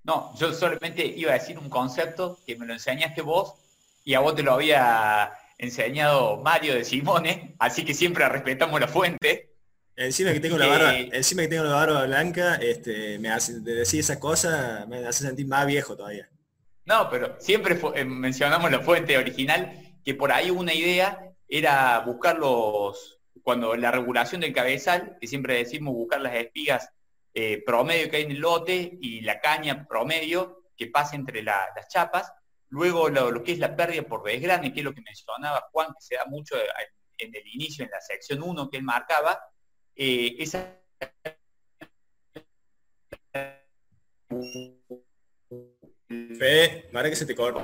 No, 0.05 0.35
yo 0.37 0.55
solamente 0.55 1.05
iba 1.05 1.33
a 1.33 1.35
decir 1.35 1.59
un 1.59 1.69
concepto 1.69 2.39
que 2.47 2.57
me 2.57 2.65
lo 2.65 2.73
enseñaste 2.73 3.21
vos 3.21 3.57
y 4.05 4.15
a 4.15 4.21
vos 4.21 4.35
te 4.35 4.43
lo 4.43 4.53
había 4.55 5.31
enseñado 5.63 6.39
Mario 6.39 6.75
de 6.75 6.85
Simone, 6.85 7.55
así 7.59 7.85
que 7.85 7.95
siempre 7.95 8.29
respetamos 8.29 8.81
la 8.81 8.89
fuente. 8.89 9.51
Encima 9.95 10.33
que 10.33 10.41
tengo 10.41 10.59
la 10.59 10.67
barba, 10.67 10.97
encima 10.97 11.43
que 11.43 11.49
tengo 11.49 11.65
la 11.65 11.75
barba 11.75 12.05
blanca, 12.07 12.57
este, 12.57 13.19
me 13.21 13.31
hace, 13.31 13.61
de 13.61 13.75
decir 13.75 14.01
esa 14.01 14.19
cosa 14.19 14.85
me 14.89 15.07
hace 15.07 15.25
sentir 15.25 15.47
más 15.47 15.67
viejo 15.67 15.97
todavía. 15.97 16.29
No, 16.85 17.09
pero 17.09 17.37
siempre 17.39 17.79
eh, 17.95 18.05
mencionamos 18.05 18.71
la 18.73 18.81
fuente 18.81 19.17
original, 19.17 19.95
que 20.05 20.15
por 20.15 20.33
ahí 20.33 20.51
una 20.51 20.75
idea 20.75 21.33
era 21.49 22.01
buscar 22.01 22.39
los, 22.39 23.21
cuando 23.43 23.77
la 23.77 23.93
regulación 23.93 24.41
del 24.41 24.53
cabezal, 24.53 25.17
que 25.21 25.29
siempre 25.29 25.57
decimos 25.57 25.95
buscar 25.95 26.21
las 26.21 26.35
espigas 26.35 26.91
eh, 27.35 27.63
promedio 27.65 28.11
que 28.11 28.17
hay 28.17 28.23
en 28.25 28.33
el 28.33 28.41
lote 28.41 28.99
y 29.01 29.21
la 29.21 29.41
caña 29.41 29.87
promedio 29.87 30.65
que 30.77 30.89
pasa 30.89 31.15
entre 31.15 31.43
las 31.43 31.89
chapas, 31.89 32.33
luego 32.73 33.11
lo, 33.11 33.43
que 33.45 33.53
es 33.53 33.59
la 33.59 33.77
pérdida 33.77 34.03
por 34.03 34.23
desgrane, 34.23 34.73
que 34.73 34.81
es 34.81 34.85
lo 34.85 34.95
que 34.95 35.03
mencionaba 35.03 35.69
Juan, 35.71 35.89
que 35.89 36.01
se 36.01 36.15
da 36.17 36.25
mucho 36.25 36.57
en 37.19 37.35
el 37.35 37.47
inicio, 37.47 37.85
en 37.85 37.91
la 37.91 38.01
sección 38.01 38.43
1 38.43 38.71
que 38.71 38.79
él 38.79 38.83
marcaba, 38.83 39.39
eh, 39.95 40.35
esa 40.39 40.79
Fede, 46.39 46.89
para 46.93 47.11
que 47.11 47.17
se 47.17 47.27
te 47.27 47.35
corta. 47.35 47.63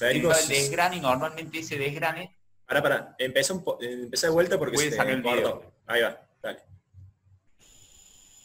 El 0.00 0.22
desgrane, 0.48 1.00
normalmente 1.00 1.58
ese 1.58 1.76
desgrane. 1.76 2.36
Para, 2.64 2.82
para, 2.82 3.16
empieza, 3.18 3.54
un 3.54 3.64
de 3.64 4.28
vuelta 4.30 4.58
porque 4.58 4.78
se 4.78 4.90
te 4.90 5.00
Ahí 5.00 6.02
va, 6.02 6.28
dale. 6.42 6.62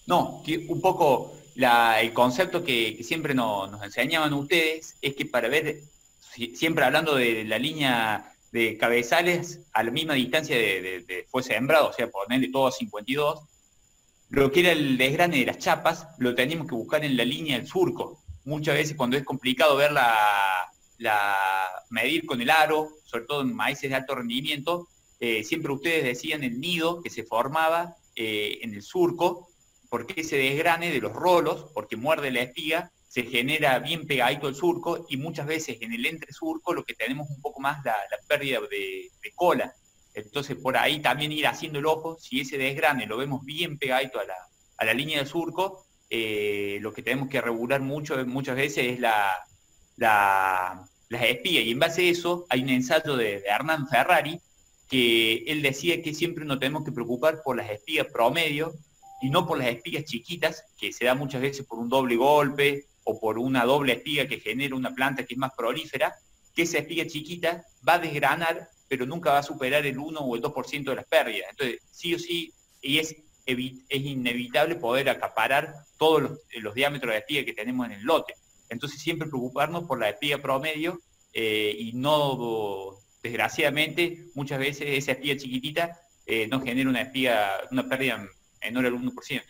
No, 0.07 0.41
que 0.45 0.65
un 0.69 0.81
poco 0.81 1.40
el 1.55 2.13
concepto 2.13 2.63
que, 2.63 2.99
siempre 3.03 3.33
nos 3.33 3.83
enseñaban 3.83 4.33
ustedes 4.33 4.97
es 5.01 5.15
que 5.15 5.25
para 5.25 5.49
ver, 5.49 5.81
siempre 6.53 6.85
hablando 6.85 7.15
de 7.15 7.43
la 7.43 7.59
línea 7.59 8.33
de 8.51 8.77
cabezales 8.77 9.61
a 9.73 9.83
la 9.83 9.91
misma 9.91 10.13
distancia 10.13 10.57
de, 10.57 11.25
fue 11.29 11.43
sembrado, 11.43 11.89
o 11.89 11.93
sea, 11.93 12.09
ponerle 12.09 12.49
todo 12.49 12.67
a 12.67 12.71
52, 12.71 13.41
lo 14.29 14.51
que 14.51 14.61
era 14.61 14.71
el 14.71 14.97
desgrane 14.97 15.39
de 15.39 15.45
las 15.45 15.57
chapas, 15.57 16.07
lo 16.17 16.35
teníamos 16.35 16.67
que 16.67 16.75
buscar 16.75 17.03
en 17.03 17.17
la 17.17 17.25
línea 17.25 17.57
del 17.57 17.67
surco. 17.67 18.21
Muchas 18.45 18.75
veces 18.75 18.95
cuando 18.95 19.17
es 19.17 19.23
complicado 19.23 19.75
ver 19.75 19.91
la, 19.91 20.69
medir 21.89 22.25
con 22.25 22.41
el 22.41 22.49
aro, 22.49 22.89
sobre 23.05 23.25
todo 23.25 23.41
en 23.41 23.53
maíces 23.53 23.89
de 23.89 23.95
alto 23.95 24.15
rendimiento, 24.15 24.87
eh, 25.19 25.43
siempre 25.43 25.71
ustedes 25.71 26.03
decían 26.03 26.43
el 26.43 26.59
nido 26.59 27.01
que 27.01 27.09
se 27.09 27.23
formaba 27.23 27.95
eh, 28.15 28.59
en 28.61 28.73
el 28.73 28.81
surco, 28.81 29.49
porque 29.91 30.21
ese 30.21 30.37
desgrane 30.37 30.89
de 30.89 31.01
los 31.01 31.11
rolos, 31.11 31.69
porque 31.73 31.97
muerde 31.97 32.31
la 32.31 32.43
espiga, 32.43 32.89
se 33.09 33.23
genera 33.23 33.77
bien 33.79 34.07
pegadito 34.07 34.47
el 34.47 34.55
surco 34.55 35.05
y 35.09 35.17
muchas 35.17 35.45
veces 35.45 35.79
en 35.81 35.91
el 35.91 36.05
entresurco 36.05 36.73
lo 36.73 36.85
que 36.85 36.93
tenemos 36.93 37.29
un 37.29 37.41
poco 37.41 37.59
más 37.59 37.83
la, 37.83 37.97
pérdida 38.25 38.59
de, 38.61 39.11
cola. 39.35 39.73
Entonces 40.13 40.55
por 40.55 40.77
ahí 40.77 41.01
también 41.01 41.33
ir 41.33 41.45
haciendo 41.45 41.79
el 41.79 41.85
ojo, 41.87 42.17
si 42.17 42.39
ese 42.39 42.57
desgrane 42.57 43.05
lo 43.05 43.17
vemos 43.17 43.43
bien 43.43 43.77
pegadito 43.77 44.17
a 44.21 44.23
la, 44.23 44.35
a 44.77 44.85
la 44.85 44.93
línea 44.93 45.17
del 45.17 45.27
surco, 45.27 45.85
eh, 46.09 46.77
lo 46.79 46.93
que 46.93 47.03
tenemos 47.03 47.27
que 47.27 47.41
regular 47.41 47.81
mucho, 47.81 48.15
muchas 48.25 48.55
veces 48.55 48.93
es 48.93 48.99
la, 49.01 49.43
las 49.97 51.21
espigas. 51.21 51.65
Y 51.65 51.71
en 51.71 51.79
base 51.79 52.07
a 52.07 52.11
eso 52.11 52.45
hay 52.47 52.63
un 52.63 52.69
ensayo 52.69 53.17
de, 53.17 53.43
Hernán 53.45 53.89
Ferrari 53.89 54.39
que 54.89 55.43
él 55.47 55.61
decía 55.61 56.01
que 56.01 56.13
siempre 56.13 56.45
nos 56.45 56.59
tenemos 56.59 56.85
que 56.85 56.93
preocupar 56.93 57.41
por 57.43 57.57
las 57.57 57.69
espigas 57.69 58.07
promedio 58.07 58.73
y 59.21 59.29
no 59.29 59.45
por 59.45 59.57
las 59.57 59.67
espigas 59.67 60.05
chiquitas, 60.05 60.65
que 60.77 60.91
se 60.91 61.05
da 61.05 61.15
muchas 61.15 61.41
veces 61.41 61.65
por 61.65 61.79
un 61.79 61.89
doble 61.89 62.15
golpe 62.15 62.85
o 63.03 63.19
por 63.19 63.37
una 63.37 63.63
doble 63.65 63.93
espiga 63.93 64.27
que 64.27 64.39
genera 64.39 64.75
una 64.75 64.93
planta 64.93 65.25
que 65.25 65.35
es 65.35 65.37
más 65.37 65.51
prolífera, 65.55 66.15
que 66.53 66.63
esa 66.63 66.79
espiga 66.79 67.05
chiquita 67.05 67.63
va 67.87 67.93
a 67.93 67.99
desgranar, 67.99 68.69
pero 68.87 69.05
nunca 69.05 69.31
va 69.31 69.39
a 69.39 69.43
superar 69.43 69.85
el 69.85 69.97
1 69.97 70.19
o 70.19 70.35
el 70.35 70.41
2% 70.41 70.83
de 70.83 70.95
las 70.95 71.05
pérdidas. 71.05 71.49
Entonces, 71.51 71.81
sí 71.91 72.15
o 72.15 72.19
sí, 72.19 72.53
y 72.81 72.97
es, 72.97 73.15
es 73.45 74.01
inevitable 74.01 74.75
poder 74.75 75.09
acaparar 75.09 75.73
todos 75.97 76.39
los, 76.61 76.73
diámetros 76.73 77.13
de 77.13 77.19
espiga 77.19 77.45
que 77.45 77.53
tenemos 77.53 77.85
en 77.85 77.93
el 77.93 78.03
lote. 78.03 78.33
Entonces, 78.69 78.99
siempre 79.01 79.29
preocuparnos 79.29 79.83
por 79.83 79.99
la 79.99 80.09
espiga 80.09 80.39
promedio 80.39 80.99
eh, 81.33 81.75
y 81.77 81.93
no, 81.93 82.97
desgraciadamente, 83.21 84.25
muchas 84.33 84.59
veces 84.59 84.87
esa 84.89 85.11
espiga 85.13 85.37
chiquitita 85.37 86.01
eh, 86.25 86.47
no 86.47 86.61
genera 86.61 86.89
una 86.89 87.01
espiga, 87.01 87.61
una 87.71 87.87
pérdida 87.87 88.27
menor 88.61 88.85
al 88.85 88.93
1%. 88.93 89.43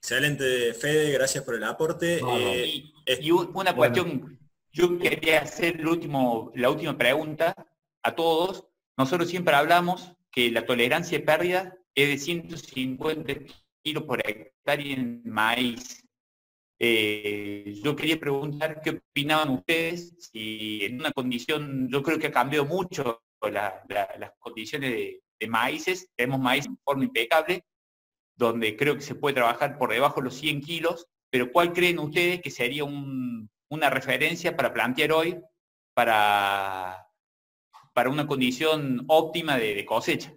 Excelente, 0.00 0.72
Fede, 0.74 1.12
gracias 1.12 1.44
por 1.44 1.54
el 1.54 1.64
aporte. 1.64 2.20
Eh, 2.20 2.92
y, 3.20 3.30
una 3.30 3.74
cuestión, 3.74 4.38
yo 4.72 4.98
quería 4.98 5.40
hacer 5.40 5.80
el 5.80 5.86
último, 5.86 6.50
la 6.54 6.70
última 6.70 6.96
pregunta 6.96 7.54
a 8.02 8.14
todos. 8.14 8.66
Nosotros 8.96 9.28
siempre 9.28 9.54
hablamos 9.54 10.12
que 10.30 10.50
la 10.50 10.64
tolerancia 10.64 11.18
de 11.18 11.24
pérdida 11.24 11.76
es 11.94 12.08
de 12.08 12.18
150 12.18 13.34
kilos 13.82 14.04
por 14.04 14.20
hectárea 14.26 14.94
en 14.94 15.22
maíz. 15.24 16.04
Eh, 16.78 17.74
yo 17.82 17.96
quería 17.96 18.20
preguntar 18.20 18.80
qué 18.80 18.90
opinaban 18.90 19.50
ustedes, 19.50 20.14
si 20.32 20.84
en 20.84 21.00
una 21.00 21.10
condición, 21.10 21.88
yo 21.90 22.02
creo 22.02 22.18
que 22.18 22.28
ha 22.28 22.32
cambiado 22.32 22.64
mucho 22.64 23.20
las 23.42 24.32
condiciones 24.38 24.90
de, 24.90 25.22
de 25.38 25.48
maíces, 25.48 26.10
tenemos 26.16 26.40
maíz 26.40 26.66
en 26.66 26.78
forma 26.78 27.04
impecable, 27.04 27.64
donde 28.36 28.76
creo 28.76 28.94
que 28.94 29.02
se 29.02 29.14
puede 29.14 29.34
trabajar 29.34 29.78
por 29.78 29.92
debajo 29.92 30.20
de 30.20 30.26
los 30.26 30.34
100 30.34 30.60
kilos, 30.60 31.06
pero 31.30 31.52
¿cuál 31.52 31.72
creen 31.72 31.98
ustedes 31.98 32.40
que 32.40 32.50
sería 32.50 32.84
una 32.84 33.90
referencia 33.90 34.56
para 34.56 34.72
plantear 34.72 35.12
hoy 35.12 35.40
para, 35.94 37.06
para 37.92 38.10
una 38.10 38.26
condición 38.26 39.04
óptima 39.08 39.58
de, 39.58 39.84
cosecha? 39.84 40.32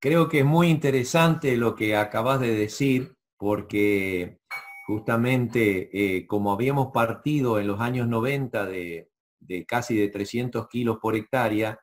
Creo 0.00 0.28
que 0.28 0.40
es 0.40 0.44
muy 0.44 0.68
interesante 0.68 1.56
lo 1.56 1.74
que 1.74 1.96
acabas 1.96 2.40
de 2.40 2.54
decir, 2.54 3.14
porque 3.38 4.40
justamente 4.86 5.88
eh, 5.92 6.26
como 6.26 6.52
habíamos 6.52 6.88
partido 6.92 7.58
en 7.58 7.68
los 7.68 7.80
años 7.80 8.06
90 8.08 8.66
de, 8.66 9.08
de, 9.38 9.64
casi 9.64 9.96
de 9.96 10.08
300 10.08 10.68
kilos 10.68 10.98
por 11.00 11.16
hectárea 11.16 11.78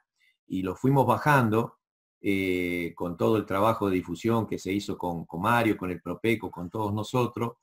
y 0.51 0.63
lo 0.63 0.75
fuimos 0.75 1.07
bajando, 1.07 1.77
eh, 2.19 2.91
con 2.93 3.15
todo 3.15 3.37
el 3.37 3.45
trabajo 3.45 3.89
de 3.89 3.95
difusión 3.95 4.45
que 4.45 4.59
se 4.59 4.73
hizo 4.73 4.97
con, 4.97 5.25
Mario, 5.39 5.77
con 5.77 5.89
el 5.91 6.01
Propeco, 6.01 6.51
con 6.51 6.69
todos 6.69 6.93
nosotros, 6.93 7.53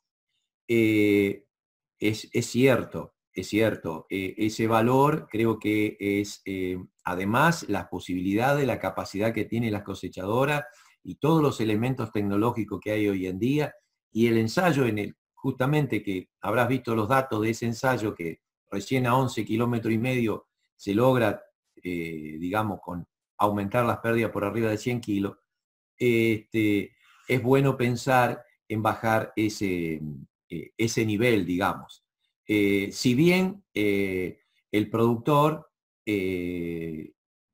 eh, 0.66 1.44
es, 1.98 2.30
cierto, 2.46 3.14
es 3.30 3.46
cierto. 3.46 4.06
Eh, 4.08 4.34
ese 4.38 4.66
valor 4.66 5.28
creo 5.30 5.58
que 5.58 5.98
es, 6.00 6.42
además, 7.04 7.68
la 7.68 7.90
posibilidad 7.90 8.56
de 8.56 8.64
la 8.64 8.78
capacidad 8.78 9.34
que 9.34 9.44
tiene 9.44 9.70
la 9.70 9.84
cosechadora 9.84 10.66
y 11.02 11.16
todos 11.16 11.42
los 11.42 11.60
elementos 11.60 12.10
tecnológicos 12.10 12.80
que 12.80 12.92
hay 12.92 13.06
hoy 13.06 13.26
en 13.26 13.38
día, 13.38 13.74
y 14.10 14.28
el 14.28 14.38
ensayo 14.38 14.86
en 14.86 14.98
el, 14.98 15.16
justamente 15.34 16.02
que 16.02 16.30
habrás 16.40 16.68
visto 16.68 16.94
los 16.94 17.08
datos 17.08 17.42
de 17.42 17.50
ese 17.50 17.66
ensayo 17.66 18.14
que 18.14 18.40
recién 18.70 19.06
a 19.06 19.14
11 19.14 19.44
kilómetros 19.44 19.92
y 19.92 19.98
medio 19.98 20.46
se 20.74 20.94
logra, 20.94 21.42
digamos, 21.82 22.80
con 22.80 23.06
aumentar 23.38 23.84
las 23.84 23.98
pérdidas 23.98 24.30
por 24.30 24.44
arriba 24.44 24.70
de 24.70 24.78
100 24.78 25.00
kilos, 25.00 25.36
este, 25.96 26.92
es 27.28 27.42
bueno 27.42 27.76
pensar 27.76 28.44
en 28.68 28.82
bajar 28.82 29.32
ese, 29.36 30.00
eh, 30.48 30.72
ese 30.76 31.04
nivel, 31.04 31.44
digamos. 31.44 32.04
Eh, 32.46 32.90
si 32.92 33.14
bien 33.14 33.64
eh, 33.74 34.40
el 34.72 34.90
productor, 34.90 35.66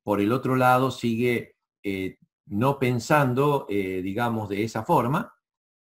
por 0.01 0.21
el 0.21 0.31
otro 0.31 0.55
lado, 0.55 0.89
sigue 0.89 1.57
no 2.45 2.79
pensando, 2.79 3.67
digamos, 3.67 4.47
de 4.47 4.63
esa 4.63 4.85
forma, 4.85 5.33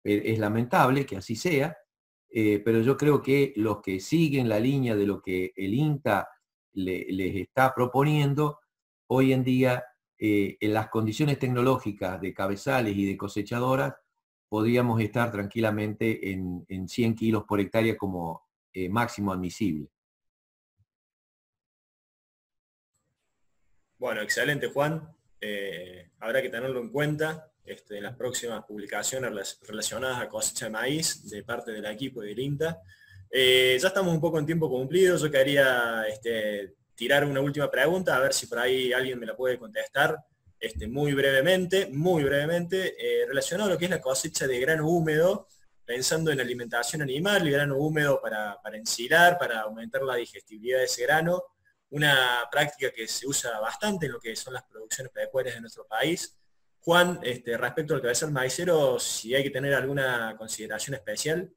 es 0.02 0.38
lamentable 0.38 1.04
que 1.04 1.18
así 1.18 1.36
sea, 1.36 1.76
pero 2.30 2.80
yo 2.80 2.96
creo 2.96 3.20
que 3.20 3.52
los 3.56 3.82
que 3.82 4.00
siguen 4.00 4.48
la 4.48 4.58
línea 4.58 4.96
de 4.96 5.04
lo 5.04 5.20
que 5.20 5.52
el 5.54 5.74
INTA 5.74 6.26
les 6.74 7.36
está 7.36 7.74
proponiendo, 7.74 8.60
hoy 9.08 9.32
en 9.32 9.44
día 9.44 9.84
eh, 10.18 10.56
en 10.60 10.72
las 10.72 10.88
condiciones 10.88 11.38
tecnológicas 11.40 12.20
de 12.20 12.32
cabezales 12.32 12.96
y 12.96 13.06
de 13.06 13.16
cosechadoras, 13.16 13.94
podríamos 14.48 15.00
estar 15.00 15.32
tranquilamente 15.32 16.30
en, 16.30 16.88
100 16.88 17.16
kilos 17.16 17.42
por 17.42 17.58
hectárea 17.58 17.96
como 17.96 18.46
eh, 18.72 18.88
máximo 18.88 19.32
admisible. 19.32 19.88
Bueno, 23.98 24.20
excelente 24.20 24.68
Juan. 24.68 25.12
Eh, 25.40 26.10
habrá 26.20 26.40
que 26.40 26.50
tenerlo 26.50 26.80
en 26.80 26.90
cuenta 26.90 27.50
este, 27.64 27.96
en 27.96 28.04
las 28.04 28.14
próximas 28.14 28.64
publicaciones 28.64 29.58
relacionadas 29.62 30.20
a 30.20 30.28
cosecha 30.28 30.66
de 30.66 30.70
maíz 30.70 31.28
de 31.28 31.42
parte 31.42 31.72
del 31.72 31.86
equipo 31.86 32.20
de 32.20 32.30
INTA. 32.30 32.80
Ya 33.32 33.88
estamos 33.88 34.12
un 34.12 34.20
poco 34.20 34.38
en 34.38 34.46
tiempo 34.46 34.68
cumplido. 34.68 35.16
Yo 35.16 35.30
quería 35.30 36.04
este, 36.08 36.74
tirar 36.94 37.24
una 37.24 37.40
última 37.40 37.70
pregunta, 37.70 38.16
a 38.16 38.20
ver 38.20 38.32
si 38.32 38.46
por 38.46 38.58
ahí 38.58 38.92
alguien 38.92 39.18
me 39.18 39.26
la 39.26 39.36
puede 39.36 39.58
contestar 39.58 40.16
este, 40.62 40.86
muy 40.86 41.12
brevemente, 41.12 41.86
muy 41.86 42.22
brevemente, 42.22 42.94
eh, 42.96 43.26
relacionado 43.26 43.70
a 43.70 43.72
lo 43.72 43.78
que 43.78 43.86
es 43.86 43.90
la 43.90 44.00
cosecha 44.00 44.46
de 44.46 44.60
grano 44.60 44.88
húmedo, 44.88 45.48
pensando 45.84 46.30
en 46.30 46.40
alimentación 46.40 47.02
animal, 47.02 47.42
el 47.42 47.52
grano 47.52 47.78
húmedo 47.78 48.20
para, 48.22 48.60
para 48.62 48.76
ensilar, 48.76 49.38
para 49.38 49.62
aumentar 49.62 50.02
la 50.02 50.14
digestibilidad 50.14 50.78
de 50.78 50.84
ese 50.84 51.02
grano, 51.02 51.42
una 51.90 52.48
práctica 52.50 52.92
que 52.92 53.08
se 53.08 53.26
usa 53.26 53.58
bastante 53.58 54.06
en 54.06 54.12
lo 54.12 54.20
que 54.20 54.36
son 54.36 54.54
las 54.54 54.62
producciones 54.62 55.12
pecuarias 55.12 55.56
de 55.56 55.62
nuestro 55.62 55.84
país. 55.84 56.38
Juan, 56.78 57.18
este, 57.24 57.56
respecto 57.56 57.94
al 57.94 58.00
cabezal 58.00 58.30
maicero, 58.30 59.00
si 59.00 59.34
hay 59.34 59.42
que 59.42 59.50
tener 59.50 59.74
alguna 59.74 60.36
consideración 60.38 60.94
especial. 60.94 61.52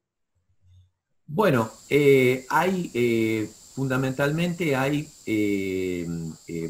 Bueno, 1.28 1.70
eh, 1.90 2.46
hay 2.48 2.90
eh, 2.94 3.50
fundamentalmente 3.74 4.76
hay 4.76 5.08
eh, 5.26 6.06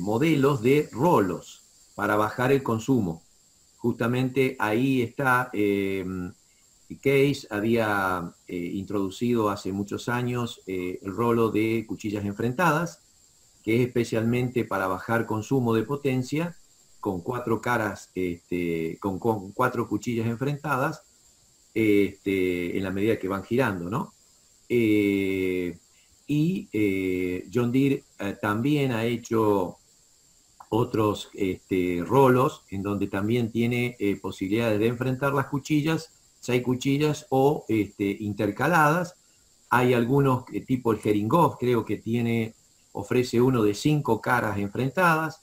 modelos 0.00 0.62
de 0.62 0.88
rolos 0.92 1.62
para 1.94 2.16
bajar 2.16 2.52
el 2.52 2.62
consumo. 2.62 3.22
Justamente 3.76 4.56
ahí 4.58 5.02
está, 5.02 5.50
Case 7.02 7.46
había 7.50 8.34
introducido 8.48 9.50
hace 9.50 9.72
muchos 9.72 10.08
años 10.08 10.62
el 10.66 10.98
rolo 11.04 11.50
de 11.50 11.84
cuchillas 11.86 12.24
enfrentadas, 12.24 13.02
que 13.62 13.76
es 13.76 13.86
especialmente 13.86 14.64
para 14.64 14.86
bajar 14.86 15.26
consumo 15.26 15.74
de 15.74 15.82
potencia, 15.82 16.56
con 17.00 17.20
cuatro 17.20 17.60
caras, 17.60 18.10
este, 18.14 18.98
con, 18.98 19.18
cuatro 19.52 19.86
cuchillas 19.88 20.26
enfrentadas, 20.26 21.02
este, 21.74 22.76
en 22.76 22.82
la 22.82 22.90
medida 22.90 23.18
que 23.18 23.28
van 23.28 23.44
girando, 23.44 23.88
¿no? 23.90 24.15
Y 24.68 26.68
eh, 26.72 27.48
John 27.52 27.70
Deere 27.70 28.04
eh, 28.18 28.36
también 28.40 28.92
ha 28.92 29.04
hecho 29.04 29.78
otros 30.68 31.30
este, 31.34 32.02
rolos 32.04 32.64
en 32.70 32.82
donde 32.82 33.06
también 33.06 33.52
tiene 33.52 33.96
eh, 33.98 34.16
posibilidades 34.16 34.80
de 34.80 34.88
enfrentar 34.88 35.32
las 35.32 35.46
cuchillas, 35.46 36.12
seis 36.40 36.62
cuchillas 36.62 37.26
o 37.30 37.64
este, 37.68 38.16
intercaladas. 38.20 39.14
Hay 39.70 39.94
algunos, 39.94 40.44
tipo 40.66 40.92
el 40.92 41.00
Heringhoff, 41.02 41.56
creo 41.58 41.84
que 41.84 41.98
tiene, 41.98 42.54
ofrece 42.92 43.40
uno 43.40 43.62
de 43.62 43.74
cinco 43.74 44.20
caras 44.20 44.58
enfrentadas. 44.58 45.42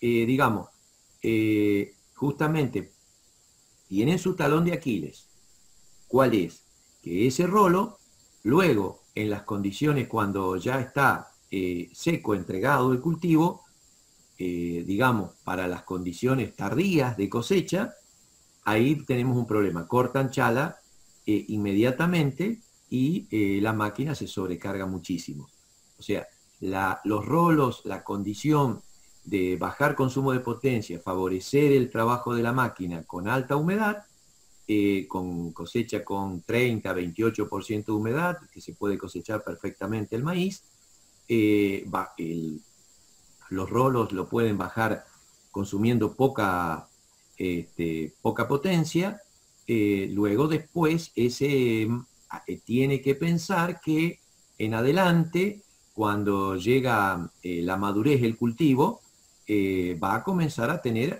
digamos, 0.00 0.68
justamente 2.14 2.90
tienen 3.86 4.18
su 4.18 4.34
talón 4.34 4.64
de 4.64 4.72
Aquiles. 4.72 5.28
¿Cuál 6.08 6.34
es? 6.34 6.64
Que 7.02 7.26
ese 7.26 7.46
rolo, 7.46 7.99
luego 8.42 9.00
en 9.14 9.30
las 9.30 9.42
condiciones 9.42 10.08
cuando 10.08 10.56
ya 10.56 10.80
está 10.80 11.30
eh, 11.50 11.90
seco, 11.92 12.34
entregado 12.34 12.92
el 12.92 13.00
cultivo, 13.00 13.64
eh, 14.38 14.84
digamos, 14.86 15.32
para 15.44 15.66
las 15.66 15.82
condiciones 15.82 16.54
tardías 16.54 17.16
de 17.16 17.28
cosecha, 17.28 17.94
ahí 18.64 19.04
tenemos 19.04 19.36
un 19.36 19.46
problema. 19.46 19.86
Cortan 19.86 20.30
chala 20.30 20.78
eh, 21.26 21.44
inmediatamente 21.48 22.60
y 22.88 23.60
la 23.60 23.72
máquina 23.72 24.16
se 24.16 24.26
sobrecarga 24.26 24.84
muchísimo. 24.84 25.48
O 25.96 26.02
sea, 26.02 26.26
los 27.04 27.24
rolos, 27.24 27.82
la 27.84 28.02
condición 28.02 28.82
de 29.24 29.56
bajar 29.56 29.94
consumo 29.94 30.32
de 30.32 30.40
potencia, 30.40 30.98
favorecer 30.98 31.70
el 31.70 31.88
trabajo 31.88 32.34
de 32.34 32.42
la 32.42 32.52
máquina 32.52 33.04
con 33.04 33.28
alta 33.28 33.54
humedad, 33.54 34.04
eh, 34.72 35.08
con 35.08 35.50
cosecha 35.50 36.04
con 36.04 36.42
30, 36.42 36.94
28% 36.94 37.86
de 37.86 37.90
humedad, 37.92 38.38
que 38.52 38.60
se 38.60 38.72
puede 38.72 38.96
cosechar 38.96 39.42
perfectamente 39.42 40.14
el 40.14 40.22
maíz. 40.22 40.62
Eh, 41.26 41.84
los 43.48 43.68
rolos 43.68 44.12
lo 44.12 44.28
pueden 44.28 44.56
bajar 44.56 45.04
consumiendo 45.50 46.14
poca, 46.14 46.88
este, 47.36 48.14
poca 48.22 48.46
potencia. 48.46 49.20
Eh, 49.66 50.08
luego 50.12 50.46
después 50.46 51.10
ese 51.16 51.88
tiene 52.64 53.00
que 53.00 53.16
pensar 53.16 53.80
que 53.80 54.20
en 54.56 54.74
adelante, 54.74 55.64
cuando 55.92 56.54
llega 56.54 57.28
la 57.42 57.76
madurez 57.76 58.20
del 58.20 58.36
cultivo, 58.36 59.00
va 60.00 60.14
a 60.14 60.22
comenzar 60.22 60.70
a 60.70 60.80
tener 60.80 61.18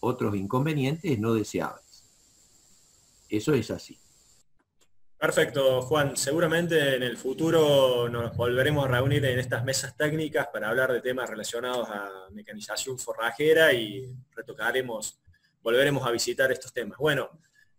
otros 0.00 0.34
inconvenientes 0.36 1.18
no 1.18 1.34
deseables. 1.34 1.87
Eso 3.28 3.54
es 3.54 3.70
así. 3.70 3.98
Perfecto, 5.18 5.82
Juan. 5.82 6.16
Seguramente 6.16 6.94
en 6.94 7.02
el 7.02 7.16
futuro 7.16 8.08
nos 8.08 8.36
volveremos 8.36 8.84
a 8.84 8.88
reunir 8.88 9.24
en 9.24 9.40
estas 9.40 9.64
mesas 9.64 9.96
técnicas 9.96 10.46
para 10.52 10.68
hablar 10.68 10.92
de 10.92 11.00
temas 11.00 11.28
relacionados 11.28 11.88
a 11.90 12.28
mecanización 12.30 12.98
forrajera 13.00 13.72
y 13.72 14.14
retocaremos, 14.36 15.18
volveremos 15.60 16.06
a 16.06 16.12
visitar 16.12 16.52
estos 16.52 16.72
temas. 16.72 16.98
Bueno, 16.98 17.30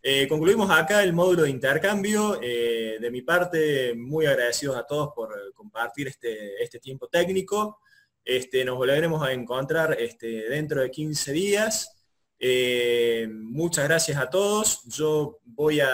eh, 0.01 0.27
concluimos 0.27 0.69
acá 0.69 1.01
el 1.01 1.13
módulo 1.13 1.43
de 1.43 1.49
intercambio. 1.49 2.39
Eh, 2.41 2.97
de 2.99 3.11
mi 3.11 3.21
parte, 3.21 3.93
muy 3.95 4.25
agradecidos 4.25 4.75
a 4.75 4.85
todos 4.85 5.13
por 5.15 5.53
compartir 5.53 6.09
este, 6.09 6.61
este 6.61 6.79
tiempo 6.79 7.07
técnico. 7.07 7.79
Este, 8.23 8.65
nos 8.65 8.75
volveremos 8.75 9.25
a 9.25 9.31
encontrar 9.31 9.95
este, 9.99 10.49
dentro 10.49 10.81
de 10.81 10.91
15 10.91 11.31
días. 11.31 11.98
Eh, 12.39 13.27
muchas 13.29 13.83
gracias 13.85 14.17
a 14.17 14.29
todos. 14.29 14.83
Yo 14.85 15.39
voy 15.43 15.81
a, 15.81 15.89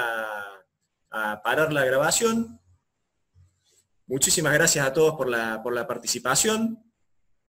parar 1.43 1.71
la 1.71 1.85
grabación. 1.85 2.59
Muchísimas 4.05 4.53
gracias 4.53 4.85
a 4.85 4.91
todos 4.91 5.15
por 5.15 5.29
la, 5.29 5.63
por 5.63 5.73
la 5.73 5.87
participación. 5.87 6.84